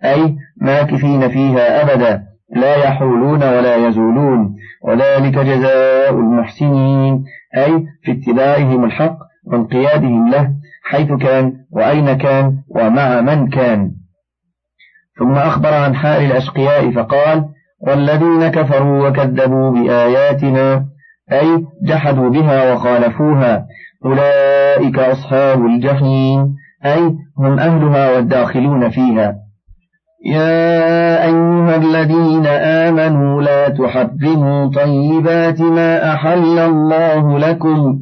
أي 0.04 0.36
ماكثين 0.60 1.28
فيها 1.28 1.82
أبدا. 1.82 2.33
لا 2.50 2.76
يحولون 2.76 3.42
ولا 3.42 3.76
يزولون. 3.76 4.56
وذلك 4.82 5.38
جزاء 5.38 6.10
المحسنين. 6.10 7.24
أي 7.56 7.84
في 8.02 8.12
اتباعهم 8.12 8.84
الحق 8.84 9.16
وانقيادهم 9.46 10.30
له 10.30 10.50
حيث 10.84 11.12
كان 11.12 11.52
وأين 11.70 12.12
كان 12.12 12.58
ومع 12.68 13.20
من 13.20 13.50
كان. 13.50 13.90
ثم 15.18 15.32
أخبر 15.32 15.74
عن 15.74 15.94
حال 15.94 16.22
الأشقياء 16.22 16.90
فقال 16.90 17.44
والذين 17.80 18.48
كفروا 18.48 19.08
وكذبوا 19.08 19.70
بآياتنا 19.70 20.84
أي 21.32 21.66
جحدوا 21.82 22.30
بها 22.30 22.72
وخالفوها 22.72 23.66
أولئك 24.04 24.98
أصحاب 24.98 25.66
الجحيم 25.66 26.54
أي 26.84 27.16
هم 27.38 27.58
أهلها 27.58 28.16
والداخلون 28.16 28.88
فيها. 28.90 29.43
يا 30.26 31.24
أيها 31.24 31.76
الذين 31.76 32.46
آمنوا 32.46 33.42
لا 33.42 33.68
تحرموا 33.68 34.66
طيبات 34.66 35.60
ما 35.60 36.12
أحل 36.14 36.58
الله 36.58 37.38
لكم. 37.38 38.00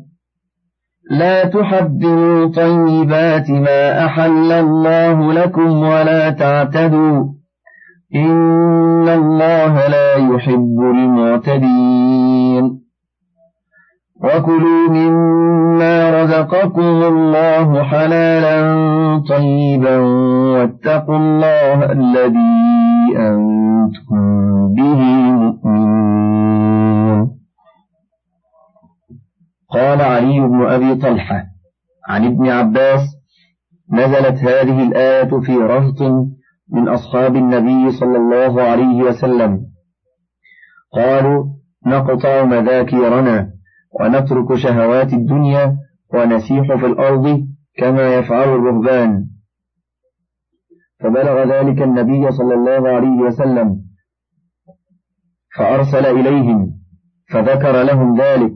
لا 1.10 1.44
تحرموا 1.44 2.46
طيبات 2.46 3.50
ما 3.50 4.06
أحل 4.06 4.52
الله 4.52 5.32
لكم 5.32 5.82
ولا 5.82 6.30
تعتدوا. 6.30 7.24
إن 8.14 9.08
الله 9.08 9.88
لا 9.88 10.16
يحب 10.16 10.76
المعتدين. 10.94 12.81
وكلوا 14.24 14.88
مما 14.88 16.22
رزقكم 16.22 16.80
الله 16.80 17.82
حلالا 17.82 18.56
طيبا 19.28 19.98
واتقوا 20.54 21.16
الله 21.16 21.92
الذي 21.92 23.16
أنتم 23.16 24.74
به 24.74 25.00
مؤمنون. 25.42 27.38
قال 29.70 30.00
علي 30.02 30.40
بن 30.40 30.66
أبي 30.66 30.94
طلحة 30.94 31.44
عن 32.08 32.24
ابن 32.26 32.48
عباس 32.48 33.00
نزلت 33.92 34.38
هذه 34.44 34.82
الآية 34.82 35.40
في 35.40 35.56
رهط 35.56 36.02
من 36.72 36.88
أصحاب 36.88 37.36
النبي 37.36 37.90
صلى 37.90 38.16
الله 38.16 38.62
عليه 38.62 39.02
وسلم. 39.02 39.60
قالوا 40.94 41.44
نقطع 41.86 42.44
مذاكيرنا 42.44 43.51
ونترك 44.00 44.54
شهوات 44.54 45.12
الدنيا 45.12 45.76
ونسيح 46.14 46.74
في 46.74 46.86
الأرض 46.86 47.46
كما 47.78 48.14
يفعل 48.14 48.48
الرهبان. 48.48 49.26
فبلغ 51.00 51.44
ذلك 51.44 51.82
النبي 51.82 52.30
صلى 52.30 52.54
الله 52.54 52.88
عليه 52.88 53.20
وسلم 53.20 53.82
فأرسل 55.56 56.06
إليهم 56.06 56.72
فذكر 57.32 57.82
لهم 57.82 58.20
ذلك 58.20 58.54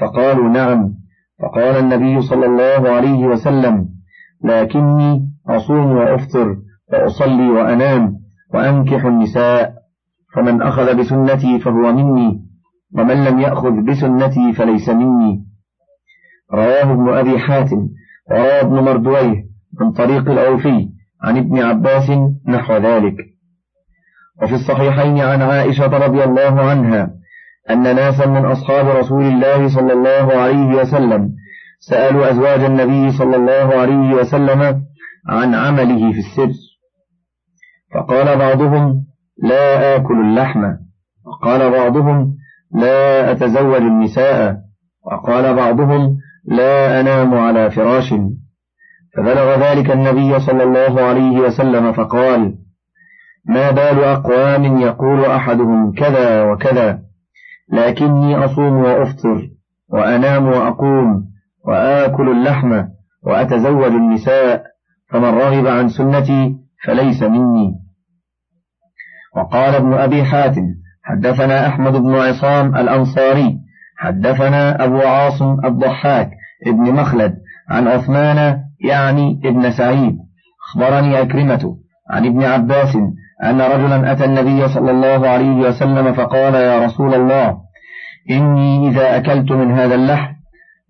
فقالوا 0.00 0.48
نعم. 0.48 0.94
فقال 1.42 1.76
النبي 1.76 2.22
صلى 2.22 2.46
الله 2.46 2.90
عليه 2.90 3.26
وسلم 3.26 3.88
لكني 4.44 5.32
أصوم 5.48 5.86
وأفطر 5.96 6.56
وأصلي 6.92 7.50
وأنام 7.50 8.18
وأنكح 8.54 9.04
النساء 9.04 9.74
فمن 10.34 10.62
أخذ 10.62 10.96
بسنتي 10.96 11.58
فهو 11.58 11.92
مني. 11.92 12.47
ومن 12.94 13.24
لم 13.24 13.40
يأخذ 13.40 13.70
بسنتي 13.70 14.52
فليس 14.52 14.88
مني. 14.88 15.44
رواه 16.52 16.92
ابن 16.92 17.08
أبي 17.08 17.38
حاتم 17.38 17.88
وروى 18.30 18.60
ابن 18.60 18.74
مردويه 18.74 19.44
من 19.80 19.92
طريق 19.92 20.30
الأوفي 20.30 20.88
عن 21.22 21.36
ابن 21.36 21.62
عباس 21.62 22.10
نحو 22.48 22.76
ذلك. 22.76 23.16
وفي 24.42 24.54
الصحيحين 24.54 25.20
عن 25.20 25.42
عائشة 25.42 25.86
رضي 25.86 26.24
الله 26.24 26.60
عنها 26.60 27.10
أن 27.70 27.82
ناسا 27.82 28.26
من 28.26 28.44
أصحاب 28.44 28.86
رسول 28.86 29.24
الله 29.24 29.68
صلى 29.68 29.92
الله 29.92 30.32
عليه 30.32 30.80
وسلم 30.80 31.34
سألوا 31.80 32.30
أزواج 32.30 32.60
النبي 32.60 33.12
صلى 33.12 33.36
الله 33.36 33.80
عليه 33.80 34.14
وسلم 34.14 34.82
عن 35.28 35.54
عمله 35.54 36.12
في 36.12 36.18
السر. 36.18 36.52
فقال 37.94 38.38
بعضهم 38.38 39.04
لا 39.42 39.96
آكل 39.96 40.20
اللحم. 40.20 40.62
وقال 41.26 41.70
بعضهم 41.70 42.37
لا 42.72 43.32
أتزوج 43.32 43.82
النساء. 43.82 44.56
وقال 45.06 45.54
بعضهم 45.54 46.16
لا 46.44 47.00
أنام 47.00 47.34
على 47.34 47.70
فراش. 47.70 48.14
فبلغ 49.16 49.70
ذلك 49.70 49.90
النبي 49.90 50.40
صلى 50.40 50.62
الله 50.62 51.00
عليه 51.00 51.40
وسلم 51.40 51.92
فقال 51.92 52.54
ما 53.46 53.70
بال 53.70 54.04
أقوام 54.04 54.78
يقول 54.80 55.24
أحدهم 55.24 55.92
كذا 55.92 56.42
وكذا 56.42 57.02
لكني 57.72 58.44
أصوم 58.44 58.76
وأفطر 58.76 59.48
وأنام 59.88 60.48
وأقوم 60.48 61.24
وآكل 61.64 62.28
اللحم 62.28 62.84
وأتزوج 63.22 63.92
النساء 63.92 64.64
فمن 65.10 65.24
رغب 65.24 65.66
عن 65.66 65.88
سنتي 65.88 66.56
فليس 66.84 67.22
مني. 67.22 67.74
وقال 69.36 69.74
ابن 69.74 69.92
أبي 69.92 70.24
حاتم 70.24 70.66
حدثنا 71.08 71.66
أحمد 71.66 71.92
بن 71.92 72.14
عصام 72.14 72.76
الأنصاري 72.76 73.58
حدثنا 73.98 74.84
أبو 74.84 74.98
عاصم 74.98 75.56
الضحاك 75.64 76.30
ابن 76.66 76.94
مخلد 76.94 77.34
عن 77.70 77.88
عثمان 77.88 78.56
يعني 78.84 79.40
ابن 79.44 79.70
سعيد. 79.70 80.16
أخبرني 80.68 81.22
أكرمة 81.22 81.76
عن 82.10 82.26
ابن 82.26 82.44
عباس 82.44 82.96
أن 83.44 83.60
رجلا 83.60 84.12
أتى 84.12 84.24
النبي 84.24 84.68
صلى 84.68 84.90
الله 84.90 85.28
عليه 85.28 85.56
وسلم 85.68 86.12
فقال 86.12 86.54
يا 86.54 86.86
رسول 86.86 87.14
الله 87.14 87.56
إني 88.30 88.88
إذا 88.88 89.16
أكلت 89.16 89.52
من 89.52 89.72
هذا 89.72 89.94
اللحم 89.94 90.32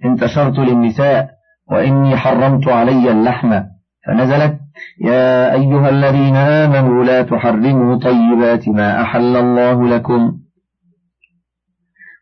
انتشرت 0.04 0.59
للنساء 0.59 1.28
وإني 1.70 2.16
حرمت 2.16 2.68
علي 2.68 3.11
اللحم. 3.11 3.61
فنزلت 4.07 4.59
يا 5.00 5.52
أيها 5.52 5.88
الذين 5.88 6.36
آمنوا 6.36 7.04
لا 7.04 7.22
تحرموا 7.22 7.96
طيبات 7.96 8.68
ما 8.68 9.02
أحل 9.02 9.36
الله 9.36 9.88
لكم. 9.88 10.32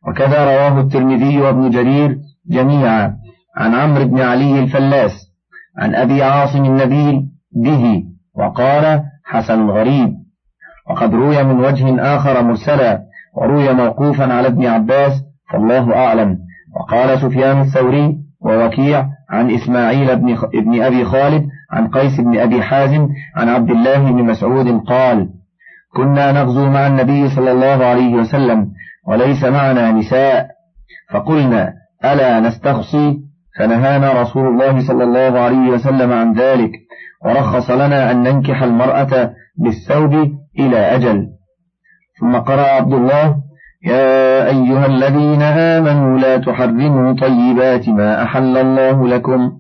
وكذا 0.09 0.45
رواه 0.45 0.81
الترمذي 0.81 1.41
وابن 1.41 1.71
جرير 1.71 2.19
جميعا 2.51 3.17
عن 3.57 3.75
عمرو 3.75 4.05
بن 4.05 4.21
علي 4.21 4.61
الفلاس 4.61 5.13
عن 5.79 5.95
أبي 5.95 6.23
عاصم 6.23 6.65
النبيل 6.65 7.23
به 7.65 8.03
وقال 8.35 9.03
حسن 9.25 9.71
غريب. 9.71 10.15
وقد 10.91 11.15
روي 11.15 11.43
من 11.43 11.65
وجه 11.65 12.01
آخر 12.17 12.43
مرسلا 12.43 13.03
وروي 13.37 13.73
موقوفا 13.73 14.33
على 14.33 14.49
ابن 14.49 14.67
عباس 14.67 15.13
فالله 15.53 15.97
أعلم. 15.97 16.39
وقال 16.77 17.21
سفيان 17.21 17.61
الثوري 17.61 18.17
ووكيع 18.41 19.07
عن 19.31 19.51
إسماعيل 19.51 20.17
بن, 20.17 20.37
ابن 20.55 20.83
أبي 20.83 21.05
خالد 21.05 21.49
عن 21.73 21.89
قيس 21.89 22.21
بن 22.21 22.39
أبي 22.39 22.63
حازم 22.63 23.09
عن 23.37 23.49
عبد 23.49 23.71
الله 23.71 23.99
بن 23.99 24.25
مسعود 24.25 24.81
قال 24.81 25.29
كنا 25.97 26.33
نغزو 26.33 26.67
مع 26.71 26.87
النبي 26.87 27.29
صلى 27.29 27.53
الله 27.53 27.87
عليه 27.87 28.15
وسلم 28.15 28.69
وليس 29.09 29.45
معنا 29.45 29.93
نساء. 29.93 30.49
فقلنا 31.11 31.73
ألا 32.05 32.41
نستخصي 32.41 33.19
فنهانا 33.59 34.23
رسول 34.23 34.47
الله 34.47 34.87
صلى 34.87 35.05
الله 35.05 35.41
عليه 35.41 35.71
وسلم 35.71 36.13
عن 36.13 36.33
ذلك 36.33 36.71
ورخص 37.25 37.71
لنا 37.71 38.11
أن 38.11 38.23
ننكح 38.23 38.63
المرأة 38.63 39.31
بالثوب 39.59 40.15
إلى 40.59 40.79
أجل. 40.79 41.27
ثم 42.21 42.37
قرأ 42.37 42.63
عبد 42.63 42.93
الله 42.93 43.37
يا 43.85 44.47
أيها 44.47 44.87
الذين 44.87 45.43
آمنوا 45.43 46.19
لا 46.19 46.37
تحرموا 46.37 47.13
طيبات 47.13 47.89
ما 47.89 48.23
أحل 48.23 48.57
الله 48.57 49.09
لكم. 49.09 49.53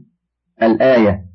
الآية 0.63 1.26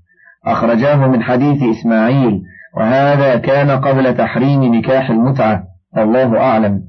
أخرجاه 0.46 1.08
من 1.08 1.24
حديث 1.24 1.64
إسماعيل 1.64 2.42
وهذا 2.78 3.36
كان 3.36 3.72
قبل 3.72 4.18
تحريم 4.18 4.76
نكاح 4.76 5.10
المتعة 5.10 5.64
والله 5.98 6.40
أعلم. 6.40 6.82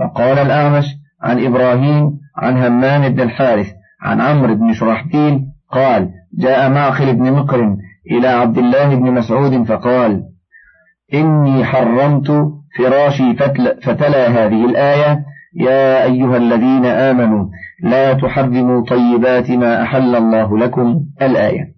وقال 0.00 0.38
الأعمش 0.38 0.84
عن 1.22 1.44
إبراهيم 1.44 2.10
عن 2.36 2.56
همام 2.56 3.08
بن 3.08 3.20
الحارث 3.20 3.72
عن 4.02 4.20
عمرو 4.20 4.54
بن 4.54 4.72
شرحبيل 4.72 5.40
قال 5.70 6.10
جاء 6.38 6.70
معخل 6.70 7.16
بن 7.16 7.32
مقر 7.32 7.76
إلى 8.10 8.28
عبد 8.28 8.58
الله 8.58 8.94
بن 8.94 9.10
مسعود 9.10 9.62
فقال 9.62 10.22
إني 11.14 11.64
حرمت 11.64 12.52
فراشي 12.78 13.34
فتلا 13.82 14.28
هذه 14.28 14.64
الآية 14.64 15.24
يا 15.54 16.04
أيها 16.04 16.36
الذين 16.36 16.86
آمنوا 16.86 17.48
لا 17.82 18.12
تحرموا 18.12 18.84
طيبات 18.84 19.50
ما 19.50 19.82
أحل 19.82 20.16
الله 20.16 20.58
لكم 20.58 21.00
الآية. 21.22 21.75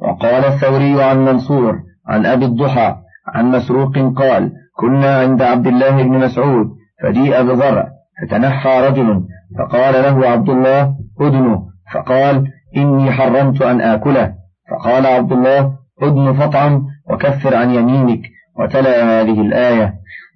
وقال 0.00 0.44
الثوري 0.44 1.02
عن 1.02 1.24
منصور 1.24 1.80
عن 2.08 2.26
أبي 2.26 2.44
الضحى 2.44 2.96
عن 3.34 3.50
مسروق 3.50 3.98
قال 4.16 4.52
كنا 4.76 5.18
عند 5.20 5.42
عبد 5.42 5.66
الله 5.66 6.02
بن 6.02 6.18
مسعود 6.18 6.66
فجيء 7.02 7.42
بضرع 7.42 7.88
فتنحى 8.22 8.88
رجل 8.88 9.24
فقال 9.58 9.94
له 9.94 10.28
عبد 10.28 10.48
الله 10.48 10.94
أدنه 11.20 11.62
فقال 11.92 12.44
إني 12.76 13.12
حرمت 13.12 13.62
أن 13.62 13.80
آكله 13.80 14.34
فقال 14.70 15.06
عبد 15.06 15.32
الله 15.32 15.72
أدن 16.02 16.32
فطعم 16.32 16.82
وكفر 17.10 17.54
عن 17.56 17.70
يمينك 17.70 18.20
وتلا 18.58 19.20
هذه 19.20 19.40
الآية 19.40 19.94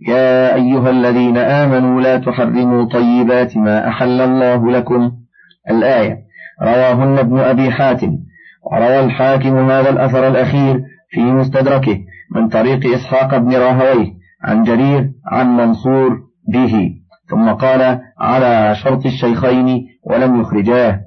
يا 0.09 0.55
أيها 0.55 0.90
الذين 0.90 1.37
آمنوا 1.37 2.01
لا 2.01 2.18
تحرموا 2.18 2.85
طيبات 2.85 3.57
ما 3.57 3.88
أحل 3.88 4.20
الله 4.20 4.70
لكم 4.70 5.12
الآية 5.70 6.18
رواهن 6.62 7.18
ابن 7.18 7.38
أبي 7.38 7.70
حاتم 7.70 8.18
وروى 8.62 9.01
الحاكم 9.01 9.70
هذا 9.70 9.90
الأثر 9.90 10.29
الأخير 10.29 10.81
في 11.11 11.20
مستدركه 11.20 11.99
من 12.35 12.49
طريق 12.49 12.94
إسحاق 12.94 13.38
بن 13.38 13.53
راهويه 13.57 14.12
عن 14.44 14.62
جرير 14.62 15.11
عن 15.27 15.57
منصور 15.57 16.18
به 16.49 16.90
ثم 17.31 17.51
قال 17.51 18.01
على 18.18 18.75
شرط 18.75 19.07
الشيخين 19.07 19.87
ولم 20.05 20.40
يخرجاه. 20.40 21.01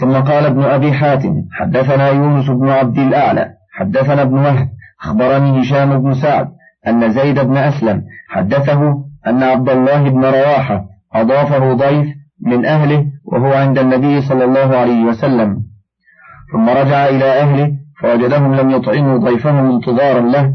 ثم 0.00 0.12
قال 0.12 0.46
ابن 0.46 0.62
أبي 0.62 0.92
حاتم 0.92 1.34
حدثنا 1.52 2.08
يونس 2.08 2.50
بن 2.50 2.68
عبد 2.68 2.98
الأعلى 2.98 3.50
حدثنا 3.72 4.22
ابن 4.22 4.38
وهب 4.38 4.68
أخبرني 5.02 5.62
هشام 5.62 6.02
بن 6.02 6.14
سعد 6.14 6.48
أن 6.86 7.12
زيد 7.12 7.40
بن 7.40 7.56
أسلم 7.56 8.02
حدثه 8.28 9.04
أن 9.26 9.42
عبد 9.42 9.68
الله 9.68 10.10
بن 10.10 10.24
رواحة 10.24 10.84
أضافه 11.14 11.72
ضيف 11.72 12.08
من 12.46 12.66
أهله 12.66 13.06
وهو 13.24 13.52
عند 13.52 13.78
النبي 13.78 14.20
صلى 14.20 14.44
الله 14.44 14.76
عليه 14.76 15.04
وسلم. 15.04 15.69
ثم 16.52 16.68
رجع 16.68 17.08
إلى 17.08 17.24
أهله 17.24 17.72
فوجدهم 18.00 18.54
لم 18.54 18.70
يطعموا 18.70 19.18
ضيفهم 19.18 19.70
انتظارا 19.74 20.20
له 20.20 20.54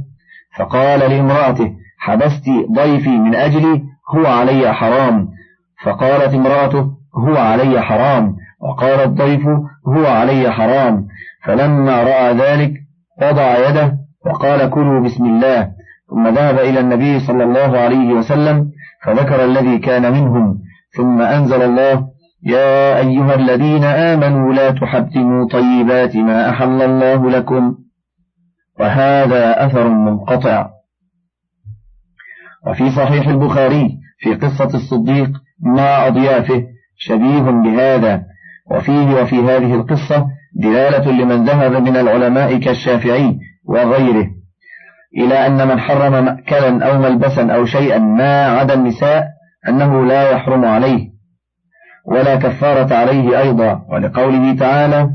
فقال 0.57 0.99
لامرأته 0.99 1.71
حبست 1.99 2.45
ضيفي 2.75 3.09
من 3.09 3.35
أجلي 3.35 3.83
هو 4.15 4.25
علي 4.25 4.73
حرام. 4.73 5.27
فقالت 5.83 6.33
امرأته 6.33 6.91
هو 7.17 7.37
علي 7.37 7.81
حرام. 7.81 8.35
وقال 8.59 8.99
الضيف 8.99 9.47
هو 9.87 10.05
علي 10.05 10.51
حرام. 10.51 11.07
فلما 11.43 12.03
رأى 12.03 12.33
ذلك 12.33 12.73
وضع 13.21 13.69
يده 13.69 13.97
وقال 14.25 14.69
كلوا 14.69 14.99
بسم 14.99 15.25
الله. 15.25 15.71
ثم 16.09 16.27
ذهب 16.27 16.59
إلى 16.59 16.79
النبي 16.79 17.19
صلى 17.19 17.43
الله 17.43 17.79
عليه 17.79 18.13
وسلم 18.13 18.71
فذكر 19.03 19.45
الذي 19.45 19.77
كان 19.77 20.13
منهم 20.13 20.59
ثم 20.97 21.21
أنزل 21.21 21.61
الله 21.61 22.07
يا 22.43 22.97
أيها 22.97 23.35
الذين 23.35 23.83
آمنوا 23.83 24.53
لا 24.53 24.71
تحرموا 24.71 25.47
طيبات 25.47 26.15
ما 26.15 26.49
أحل 26.49 26.81
الله 26.81 27.29
لكم 27.29 27.77
وهذا 28.79 29.65
أثر 29.65 29.87
منقطع. 29.87 30.69
وفي 32.67 32.91
صحيح 32.91 33.27
البخاري 33.27 33.97
في 34.19 34.35
قصة 34.35 34.77
الصديق 34.77 35.31
مع 35.59 36.07
أضيافه 36.07 36.63
شبيه 36.97 37.41
بهذا. 37.41 38.23
وفيه 38.71 39.21
وفي 39.21 39.35
هذه 39.35 39.73
القصة 39.73 40.27
دلالة 40.55 41.11
لمن 41.11 41.45
ذهب 41.45 41.71
من 41.71 41.97
العلماء 41.97 42.59
كالشافعي 42.59 43.37
وغيره 43.65 44.27
إلى 45.17 45.47
أن 45.47 45.67
من 45.67 45.79
حرم 45.79 46.25
مأكلا 46.25 46.85
أو 46.89 47.01
ملبسا 47.01 47.51
أو 47.51 47.65
شيئا 47.65 47.97
ما 47.97 48.45
عدا 48.45 48.73
النساء 48.73 49.27
أنه 49.67 50.05
لا 50.05 50.31
يحرم 50.31 50.65
عليه. 50.65 51.14
ولا 52.07 52.35
كفارة 52.35 52.95
عليه 52.95 53.41
أيضا. 53.41 53.81
ولقوله 53.89 54.55
تعالى 54.55 55.09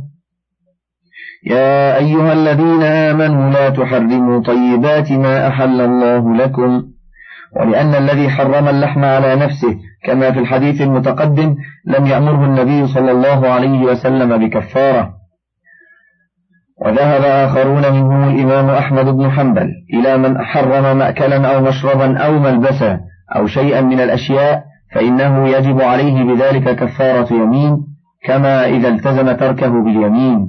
يا 1.46 1.96
أيها 1.96 2.32
الذين 2.32 2.82
آمنوا 2.82 3.50
لا 3.50 3.70
تحرموا 3.70 4.42
طيبات 4.42 5.12
ما 5.12 5.48
أحل 5.48 5.80
الله 5.80 6.36
لكم 6.36 6.82
ولأن 7.56 7.94
الذي 7.94 8.28
حرم 8.28 8.68
اللحم 8.68 9.04
على 9.04 9.36
نفسه 9.36 9.76
كما 10.04 10.32
في 10.32 10.38
الحديث 10.38 10.80
المتقدم 10.80 11.56
لم 11.86 12.06
يأمره 12.06 12.44
النبي 12.44 12.86
صلى 12.86 13.10
الله 13.10 13.48
عليه 13.48 13.80
وسلم 13.82 14.38
بكفارة. 14.38 15.20
وذهب 16.86 17.22
آخرون 17.22 17.92
منهم 17.92 18.28
الإمام 18.28 18.70
أحمد 18.70 19.04
بن 19.04 19.30
حنبل 19.30 19.68
إلى 19.94 20.18
من 20.18 20.44
حرم 20.44 20.98
مأكلا 20.98 21.54
أو 21.54 21.60
مشربا 21.60 22.18
أو 22.18 22.38
ملبسا 22.38 23.00
أو 23.36 23.46
شيئا 23.46 23.80
من 23.80 24.00
الأشياء 24.00 24.69
فإنه 24.94 25.48
يجب 25.48 25.80
عليه 25.80 26.24
بذلك 26.24 26.76
كفارة 26.76 27.32
يمين 27.32 27.76
كما 28.24 28.66
إذا 28.66 28.88
التزم 28.88 29.32
تركه 29.32 29.68
باليمين. 29.84 30.48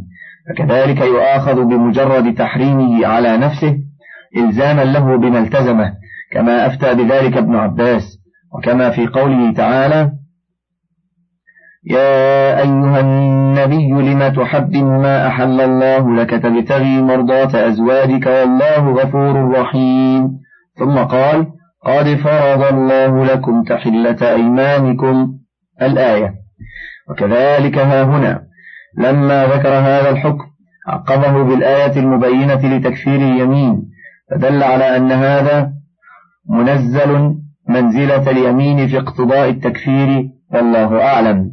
فكذلك 0.50 1.02
يؤاخذ 1.02 1.64
بمجرد 1.64 2.34
تحريمه 2.34 3.08
على 3.08 3.38
نفسه 3.38 3.78
إلزاما 4.38 4.84
له 4.84 5.16
بما 5.16 5.40
التزمه 5.40 5.94
كما 6.32 6.68
أفتى 6.68 6.94
بذلك 6.94 7.38
ابن 7.38 7.56
عباس. 7.56 8.18
وكما 8.58 8.90
في 8.90 9.08
قوله 9.08 9.54
تعالى 9.54 10.12
يا 11.84 12.60
أيها 12.62 13.00
النبي 13.00 13.90
لم 13.90 14.28
تحرم 14.28 15.02
ما 15.02 15.28
أحل 15.28 15.62
الله 15.62 16.16
لك 16.16 16.30
تبتغي 16.30 17.02
مرضات 17.02 17.56
أزواجك 17.56 18.26
والله 18.28 18.92
غفور 18.92 19.52
رحيم. 19.60 20.30
ثم 20.80 20.98
قال 20.98 21.48
قد 21.86 22.16
فرض 22.16 22.64
الله 22.74 23.26
لكم 23.26 23.64
تحلة 23.64 24.32
أيمانكم 24.32 25.34
الآية. 25.82 26.34
وكذلك 27.10 27.78
ها 27.78 28.04
هنا 28.04 28.44
لما 28.98 29.46
ذكر 29.46 29.70
هذا 29.70 30.10
الحكم 30.10 30.46
عقبه 30.88 31.44
بالآية 31.44 32.00
المبينة 32.00 32.78
لتكفير 32.78 33.16
اليمين 33.16 33.84
فدل 34.32 34.64
على 34.64 34.98
أن 34.98 35.12
هذا 35.12 35.72
منزل 36.50 37.36
منزلة 37.70 38.32
اليمين 38.32 38.88
في 38.88 38.98
اقتضاء 38.98 39.50
التكفير 39.50 40.30
والله 40.54 41.04
أعلم. 41.04 41.52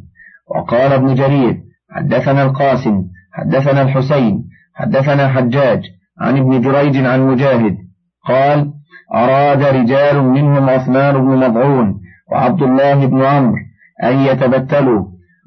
وقال 0.56 0.92
ابن 0.92 1.14
جرير 1.14 1.60
حدثنا 1.90 2.42
القاسم 2.42 3.04
حدثنا 3.32 3.82
الحسين 3.82 4.44
حدثنا 4.74 5.28
حجاج 5.28 5.82
عن 6.20 6.38
ابن 6.38 6.60
جريج 6.60 6.96
عن 6.96 7.20
مجاهد 7.20 7.76
قال 8.24 8.72
أراد 9.14 9.62
رجال 9.62 10.22
منهم 10.22 10.70
عثمان 10.70 11.14
بن 11.14 11.48
مضعون 11.48 12.00
وعبد 12.32 12.62
الله 12.62 13.06
بن 13.06 13.22
عمرو 13.22 13.56
أن 14.04 14.18
يتبتلوا 14.18 15.04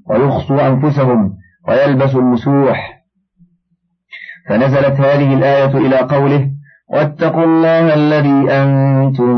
ويخصوا 0.09 0.67
أنفسهم 0.67 1.33
ويلبسوا 1.67 2.21
المسوح. 2.21 3.01
فنزلت 4.49 4.99
هذه 4.99 5.33
الآية 5.33 5.77
إلى 5.77 5.97
قوله 5.97 6.49
واتقوا 6.89 7.43
الله 7.43 7.93
الذي 7.93 8.51
أنتم 8.51 9.33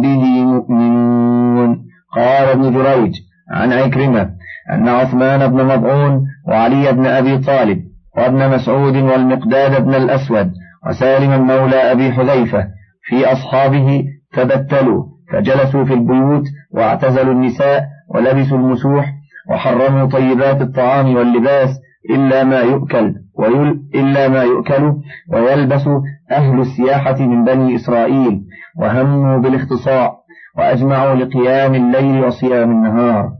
به 0.00 0.44
مؤمنون. 0.44 1.88
قال 2.16 2.48
ابن 2.48 2.72
جريج 2.72 3.14
عن 3.50 3.72
عكرمة 3.72 4.30
أن 4.72 4.88
عثمان 4.88 5.50
بن 5.50 5.64
مضعون 5.64 6.24
وعلي 6.48 6.92
بن 6.92 7.06
أبي 7.06 7.38
طالب 7.38 7.78
وابن 8.16 8.50
مسعود 8.50 8.96
والمقداد 8.96 9.84
بن 9.84 9.94
الأسود 9.94 10.52
وسالم 10.86 11.46
مولى 11.46 11.92
أبي 11.92 12.12
حذيفة 12.12 12.77
في 13.08 13.32
أصحابه 13.32 14.04
تبتلوا 14.32 15.04
فجلسوا 15.32 15.84
في 15.84 15.94
البيوت 15.94 16.44
واعتزلوا 16.70 17.32
النساء 17.32 17.84
ولبسوا 18.14 18.58
المسوح 18.58 19.12
وحرموا 19.50 20.06
طيبات 20.06 20.60
الطعام 20.60 21.14
واللباس 21.14 21.70
إلا 22.10 22.44
ما 22.44 22.60
يؤكل 22.60 23.14
ويل 23.38 23.80
إلا 23.94 24.28
ما 24.28 24.42
يؤكل 24.42 24.92
ويلبس 25.32 25.88
أهل 26.30 26.60
السياحة 26.60 27.16
من 27.20 27.44
بني 27.44 27.76
إسرائيل 27.76 28.40
وهموا 28.78 29.38
بالاختصاء 29.38 30.14
وأجمعوا 30.58 31.14
لقيام 31.14 31.74
الليل 31.74 32.24
وصيام 32.24 32.70
النهار. 32.70 33.30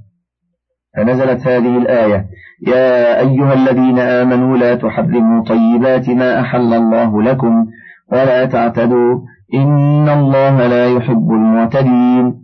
فنزلت 0.96 1.46
هذه 1.46 1.78
الآية 1.78 2.26
يا 2.66 3.20
أيها 3.20 3.52
الذين 3.54 3.98
آمنوا 3.98 4.56
لا 4.56 4.74
تحرموا 4.74 5.44
طيبات 5.44 6.08
ما 6.08 6.40
أحل 6.40 6.74
الله 6.74 7.22
لكم 7.22 7.66
ولا 8.12 8.44
تعتدوا 8.44 9.20
إن 9.54 10.08
الله 10.08 10.66
لا 10.66 10.86
يحب 10.86 11.30
المعتدين. 11.30 12.34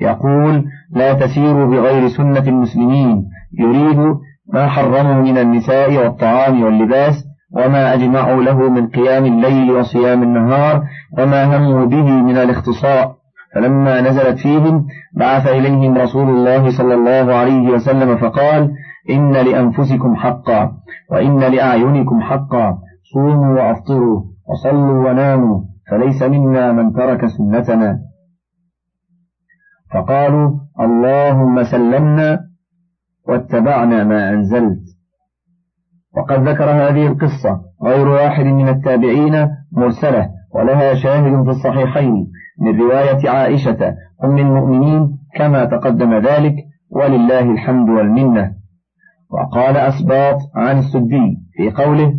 يقول 0.00 0.64
لا 0.92 1.12
تسيروا 1.12 1.66
بغير 1.66 2.08
سنة 2.08 2.48
المسلمين. 2.48 3.24
يريد 3.58 4.16
ما 4.52 4.68
حرموا 4.68 5.22
من 5.22 5.38
النساء 5.38 5.96
والطعام 5.96 6.62
واللباس 6.62 7.24
وما 7.56 7.94
أجمعوا 7.94 8.42
له 8.42 8.70
من 8.70 8.88
قيام 8.88 9.24
الليل 9.24 9.72
وصيام 9.72 10.22
النهار 10.22 10.82
وما 11.18 11.56
هموا 11.56 11.86
به 11.86 12.10
من 12.10 12.36
الاختصاء. 12.36 13.16
فلما 13.54 14.00
نزلت 14.00 14.38
فيهم 14.38 14.86
بعث 15.16 15.46
إليهم 15.46 15.94
رسول 15.98 16.28
الله 16.28 16.70
صلى 16.78 16.94
الله 16.94 17.34
عليه 17.34 17.70
وسلم 17.70 18.16
فقال 18.16 18.70
إن 19.10 19.32
لأنفسكم 19.32 20.16
حقا 20.16 20.72
وإن 21.10 21.40
لأعينكم 21.40 22.20
حقا. 22.20 22.78
صوموا 23.14 23.60
وأفطروا 23.60 24.22
وصلوا 24.48 25.10
وناموا. 25.10 25.71
فليس 25.90 26.22
منا 26.22 26.72
من 26.72 26.92
ترك 26.92 27.26
سنتنا. 27.26 27.98
فقالوا 29.94 30.50
اللهم 30.80 31.62
سلمنا 31.62 32.40
واتبعنا 33.28 34.04
ما 34.04 34.30
أنزلت. 34.30 34.82
وقد 36.16 36.48
ذكر 36.48 36.64
هذه 36.64 37.06
القصة 37.06 37.60
غير 37.84 38.08
واحد 38.08 38.44
من 38.44 38.68
التابعين 38.68 39.48
مرسلة 39.72 40.28
ولها 40.54 40.94
شاهد 40.94 41.44
في 41.44 41.50
الصحيحين 41.50 42.26
من 42.60 42.80
رواية 42.80 43.30
عائشة 43.30 43.94
أم 44.24 44.38
المؤمنين 44.38 45.18
كما 45.36 45.64
تقدم 45.64 46.14
ذلك 46.14 46.54
ولله 46.90 47.52
الحمد 47.52 47.88
والمنة 47.88 48.52
وقال 49.30 49.76
أسباط 49.76 50.36
عن 50.54 50.78
السدي 50.78 51.36
في 51.56 51.70
قوله 51.70 52.14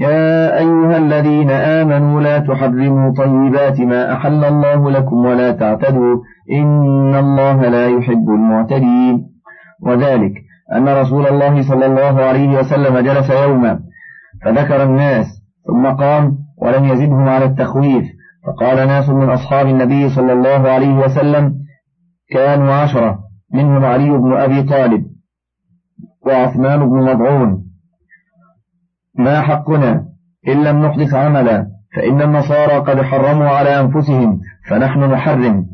يا 0.00 0.58
أيها 0.58 0.96
الذين 0.96 1.50
آمنوا 1.50 2.20
لا 2.20 2.38
تحرموا 2.38 3.12
طيبات 3.14 3.80
ما 3.80 4.12
أحل 4.12 4.44
الله 4.44 4.90
لكم 4.90 5.16
ولا 5.16 5.52
تعتدوا 5.52 6.16
إن 6.52 7.14
الله 7.14 7.68
لا 7.68 7.88
يحب 7.88 8.28
المعتدين. 8.28 9.26
وذلك 9.82 10.32
أن 10.76 10.88
رسول 10.88 11.26
الله 11.26 11.62
صلى 11.62 11.86
الله 11.86 12.22
عليه 12.22 12.58
وسلم 12.58 12.98
جلس 12.98 13.30
يوما 13.30 13.80
فذكر 14.44 14.82
الناس 14.82 15.26
ثم 15.66 15.86
قام 15.86 16.38
ولم 16.58 16.84
يزدهم 16.84 17.28
على 17.28 17.44
التخويف. 17.44 18.04
فقال 18.46 18.88
ناس 18.88 19.08
من 19.08 19.30
أصحاب 19.30 19.66
النبي 19.66 20.08
صلى 20.08 20.32
الله 20.32 20.68
عليه 20.68 20.94
وسلم 20.94 21.54
كانوا 22.30 22.72
عشرة 22.74 23.18
منهم 23.54 23.84
علي 23.84 24.10
بن 24.10 24.32
أبي 24.32 24.62
طالب 24.62 25.06
وعثمان 26.26 26.88
بن 26.88 26.96
مضعون. 26.96 27.65
ما 29.18 29.40
حقنا 29.40 30.04
إن 30.48 30.64
لم 30.64 30.86
نحدث 30.86 31.14
عملا 31.14 31.66
فإن 31.96 32.22
النصارى 32.22 32.78
قد 32.78 33.02
حرموا 33.02 33.48
على 33.48 33.80
أنفسهم 33.80 34.40
فنحن 34.70 35.00
نحرم. 35.00 35.66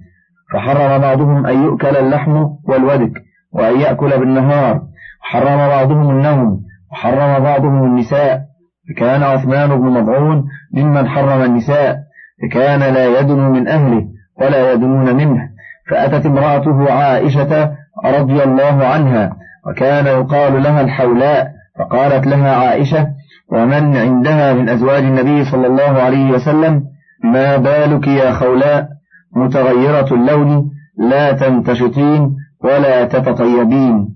فحرم 0.52 0.98
بعضهم 0.98 1.46
أن 1.46 1.62
يؤكل 1.62 1.96
اللحم 1.96 2.44
والودك 2.68 3.12
وأن 3.52 3.80
يأكل 3.80 4.18
بالنهار. 4.18 4.82
وحرم 5.22 5.56
بعضهم 5.56 6.10
النوم 6.10 6.60
وحرم 6.92 7.42
بعضهم 7.42 7.84
النساء. 7.84 8.40
فكان 8.88 9.22
عثمان 9.22 9.68
بن 9.68 10.00
مضعون 10.00 10.44
ممن 10.74 11.08
حرم 11.08 11.42
النساء 11.42 11.96
فكان 12.42 12.80
لا 12.94 13.20
يدن 13.20 13.38
من 13.38 13.68
أهله 13.68 14.04
ولا 14.40 14.72
يدنون 14.72 15.16
منه. 15.16 15.48
فأتت 15.90 16.26
امرأته 16.26 16.92
عائشة 16.92 17.72
رضي 18.04 18.42
الله 18.42 18.86
عنها 18.86 19.36
وكان 19.66 20.06
يقال 20.06 20.62
لها 20.62 20.80
الحولاء 20.80 21.52
فقالت 21.78 22.26
لها 22.26 22.56
عائشة 22.56 23.08
ومن 23.52 23.96
عندها 23.96 24.52
من 24.52 24.68
أزواج 24.68 25.04
النبي 25.04 25.44
صلى 25.44 25.66
الله 25.66 26.02
عليه 26.02 26.30
وسلم 26.30 26.84
ما 27.24 27.56
بالك 27.56 28.06
يا 28.06 28.32
خولاء 28.32 28.88
متغيرة 29.36 30.14
اللون 30.14 30.70
لا 30.98 31.32
تنتشطين 31.32 32.36
ولا 32.64 33.04
تتطيبين. 33.04 34.08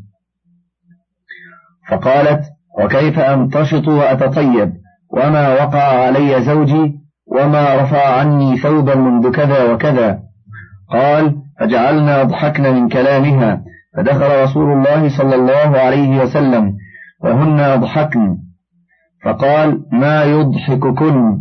فقالت 1.90 2.40
وكيف 2.81 3.18
أنتشط 3.18 3.88
وأتطيب؟ 3.88 4.72
وما 5.11 5.53
وقع 5.53 6.07
علي 6.07 6.42
زوجي 6.42 6.94
وما 7.27 7.75
رفع 7.83 8.18
عني 8.18 8.57
ثوبا 8.57 8.94
منذ 8.94 9.31
كذا 9.31 9.72
وكذا. 9.72 10.18
قال 10.92 11.35
فجعلنا 11.61 12.22
ضحكنا 12.22 12.70
من 12.70 12.88
كلامها 12.88 13.62
فدخل 13.96 14.42
رسول 14.42 14.72
الله 14.72 15.18
صلى 15.18 15.35
الله 15.35 15.79
عليه 15.79 16.22
وسلم 16.22 16.75
وهن 17.25 17.59
يضحكن 17.59 18.45
فقال 19.27 19.81
ما 19.93 20.25
يضحككن؟ 20.25 21.39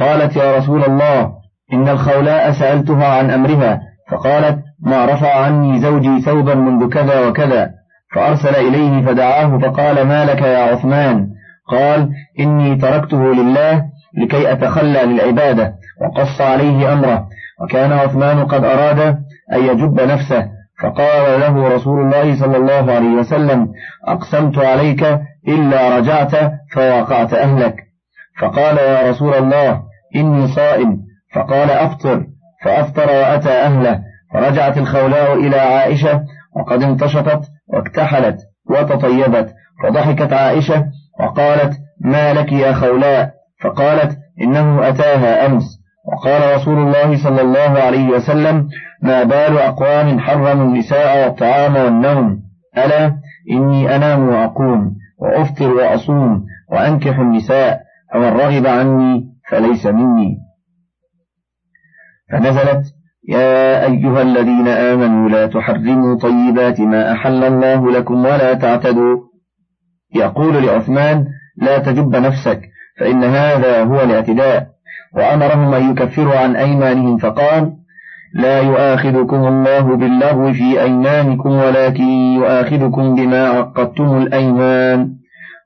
قالت 0.00 0.36
يا 0.36 0.56
رسول 0.56 0.84
الله 0.84 1.32
إن 1.72 1.88
الخولاء 1.88 2.52
سألتها 2.52 3.18
عن 3.18 3.30
أمرها. 3.30 3.80
فقالت 4.10 4.58
ما 4.86 5.06
رفع 5.06 5.44
عني 5.44 5.80
زوجي 5.80 6.20
ثوبا 6.20 6.54
منذ 6.54 6.88
كذا 6.88 7.28
وكذا. 7.28 7.70
فأرسل 8.14 8.56
إليه 8.56 9.06
فدعاه 9.06 9.58
فقال 9.58 10.06
ما 10.06 10.24
لك 10.24 10.42
يا 10.42 10.58
عثمان؟ 10.58 11.26
قال 11.68 12.10
إني 12.40 12.76
تركته 12.76 13.34
لله 13.34 13.84
لكي 14.22 14.52
أتخلى 14.52 15.02
للعبادة. 15.02 15.74
وقص 16.00 16.40
عليه 16.40 16.92
أمره. 16.92 17.26
وكان 17.62 17.92
عثمان 17.92 18.44
قد 18.44 18.64
أراد 18.64 19.00
أن 19.52 19.64
يجب 19.64 20.00
نفسه. 20.00 20.48
فقال 20.82 21.40
له 21.40 21.68
رسول 21.68 22.00
الله 22.00 22.40
صلى 22.40 22.56
الله 22.56 22.92
عليه 22.92 23.14
وسلم 23.14 23.68
أقسمت 24.08 24.58
عليك 24.58 25.02
إلا 25.48 25.98
رجعت 25.98 26.34
فوقعت 26.74 27.34
أهلك. 27.34 27.74
فقال 28.40 28.78
يا 28.78 29.10
رسول 29.10 29.34
الله 29.34 29.82
إني 30.16 30.48
صائم. 30.48 30.98
فقال 31.34 31.70
أفطر. 31.70 32.26
فأفطر 32.64 33.06
وأتى 33.06 33.50
أهله. 33.50 34.00
فرجعت 34.34 34.78
الخولاء 34.78 35.34
إلى 35.34 35.56
عائشة 35.56 36.22
وقد 36.56 36.82
انتشطت 36.82 37.42
واكتحلت 37.68 38.36
وتطيبت. 38.70 39.54
فضحكت 39.82 40.32
عائشة 40.32 40.84
وقالت 41.20 41.72
ما 42.00 42.34
لك 42.34 42.52
يا 42.52 42.72
خولاء؟ 42.72 43.30
فقالت 43.62 44.18
إنه 44.42 44.88
أتاها 44.88 45.46
أمس. 45.46 45.64
وقال 46.12 46.56
رسول 46.56 46.78
الله 46.78 47.22
صلى 47.24 47.40
الله 47.40 47.82
عليه 47.82 48.08
وسلم 48.08 48.68
ما 49.02 49.22
بال 49.22 49.58
أقوام 49.58 50.20
حرموا 50.20 50.64
النساء 50.64 51.24
والطعام 51.24 51.76
والنوم. 51.76 52.42
ألا 52.78 53.16
إني 53.50 53.96
أنام 53.96 54.28
وأقوم 54.28 54.96
وأفطر 55.18 55.72
وأصوم 55.72 56.44
وأنكح 56.72 57.18
النساء 57.18 57.80
فمن 58.14 58.28
رغب 58.28 58.66
عني 58.66 59.24
فليس 59.50 59.86
مني. 59.86 60.38
فنزلت 62.32 62.84
يا 63.28 63.84
أيها 63.86 64.22
الذين 64.22 64.68
آمنوا 64.68 65.28
لا 65.28 65.46
تحرموا 65.46 66.18
طيبات 66.18 66.80
ما 66.80 67.12
أحل 67.12 67.44
الله 67.44 67.90
لكم 67.90 68.14
ولا 68.14 68.54
تعتدوا. 68.54 69.18
يقول 70.14 70.66
لعثمان 70.66 71.26
لا 71.56 71.78
تجب 71.78 72.16
نفسك 72.16 72.60
فإن 73.00 73.24
هذا 73.24 73.84
هو 73.84 74.02
الاعتداء. 74.02 74.72
وأمرهم 75.16 75.74
أن 75.74 75.90
يكفروا 75.90 76.38
عن 76.38 76.56
أيمانهم 76.56 77.16
فقال 77.16 77.72
لا 78.34 78.60
يؤاخذكم 78.60 79.46
الله 79.46 79.96
باللغو 79.96 80.52
في 80.52 80.82
أيمانكم 80.82 81.50
ولكن 81.50 82.04
يؤاخذكم 82.36 83.14
بما 83.14 83.48
عقدتم 83.48 84.16
الأيمان. 84.16 85.08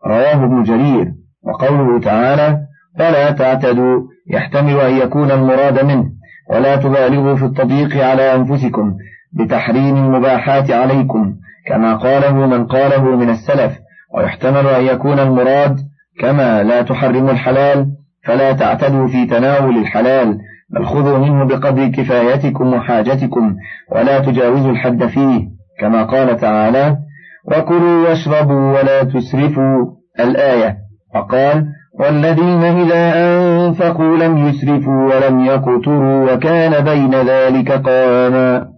رواه 0.06 0.44
ابن 0.44 0.62
جرير. 0.62 1.12
وقوله 1.46 2.00
تعالى 2.00 2.58
فلا 2.98 3.30
تعتدوا 3.30 4.00
يحتمل 4.30 4.80
أن 4.80 4.96
يكون 4.96 5.30
المراد 5.30 5.84
منه 5.84 6.04
ولا 6.50 6.76
تبالغوا 6.76 7.36
في 7.36 7.44
التضييق 7.44 8.04
على 8.04 8.34
أنفسكم 8.34 8.94
بتحريم 9.32 9.96
المباحات 9.96 10.70
عليكم 10.70 11.34
كما 11.66 11.96
قاله 11.96 12.46
من 12.46 12.66
قاله 12.66 13.16
من 13.16 13.30
السلف 13.30 13.78
ويحتمل 14.14 14.66
أن 14.66 14.84
يكون 14.84 15.18
المراد 15.18 15.76
كما 16.20 16.62
لا 16.62 16.82
تحرموا 16.82 17.30
الحلال 17.30 17.86
فلا 18.24 18.52
تعتدوا 18.52 19.06
في 19.08 19.26
تناول 19.26 19.76
الحلال 19.76 20.38
بل 20.70 20.86
خذوا 20.86 21.18
منه 21.18 21.44
بقدر 21.44 21.86
كفايتكم 21.86 22.74
وحاجتكم 22.74 23.56
ولا 23.92 24.18
تجاوزوا 24.18 24.70
الحد 24.70 25.06
فيه 25.06 25.48
كما 25.80 26.02
قال 26.02 26.36
تعالى 26.36 26.96
وكلوا 27.44 28.08
واشربوا 28.08 28.78
ولا 28.78 29.02
تسرفوا 29.04 29.86
الآية. 30.20 30.76
وقال 31.14 31.66
والذين 32.00 32.62
إذا 32.62 33.12
أنفقوا 33.16 34.16
لم 34.16 34.48
يسرفوا 34.48 35.14
ولم 35.14 35.40
يقتروا 35.40 36.32
وكان 36.32 36.84
بين 36.84 37.14
ذلك 37.14 37.72
قواما 37.72 38.68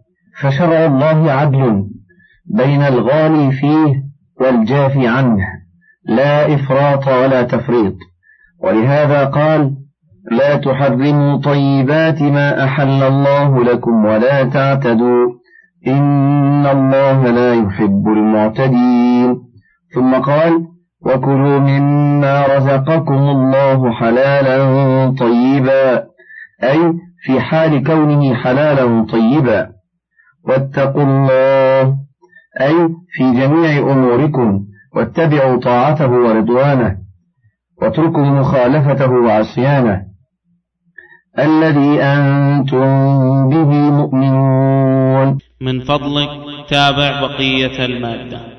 فشرع 0.41 0.87
الله 0.87 1.33
عدل 1.33 1.85
بين 2.57 2.83
الغالي 2.83 3.53
فيه 3.53 3.95
والجافي 4.41 5.09
عنه 5.09 5.39
لا 6.09 6.55
إفراط 6.55 7.09
ولا 7.09 7.43
تفريط. 7.43 7.95
ولهذا 8.61 9.25
قال 9.25 9.75
لا 10.31 10.57
تحرموا 10.57 11.41
طيبات 11.41 12.23
ما 12.23 12.65
أحل 12.65 13.03
الله 13.03 13.65
لكم 13.65 14.05
ولا 14.05 14.45
تعتدوا. 14.45 15.39
إن 15.87 16.67
الله 16.67 17.31
لا 17.31 17.55
يحب 17.55 18.09
المعتدين. 18.09 19.39
ثم 19.95 20.15
قال 20.15 20.53
وكلوا 21.07 21.59
مما 21.59 22.47
رزقكم 22.57 23.15
الله 23.15 23.93
حلالا 23.93 24.59
طيبا. 25.19 26.05
أي 26.63 26.93
في 27.23 27.41
حال 27.41 27.85
كونه 27.85 28.35
حلالا 28.35 29.07
طيبا. 29.13 29.69
واتقوا 30.49 31.03
الله. 31.03 31.97
أي 32.61 32.89
في 33.13 33.33
جميع 33.33 33.93
أموركم. 33.93 34.61
واتبعوا 34.97 35.61
طاعته 35.61 36.11
ورضوانه. 36.11 36.97
واتركوا 37.83 38.25
مخالفته 38.25 39.11
وعصيانه. 39.11 40.08
الذي 41.39 42.03
أنتم 42.03 43.49
به 43.49 43.91
مؤمنون. 43.91 45.39
من 45.61 45.81
فضلك 45.81 46.29
تابع 46.69 47.21
بقية 47.21 47.85
المادة. 47.85 48.58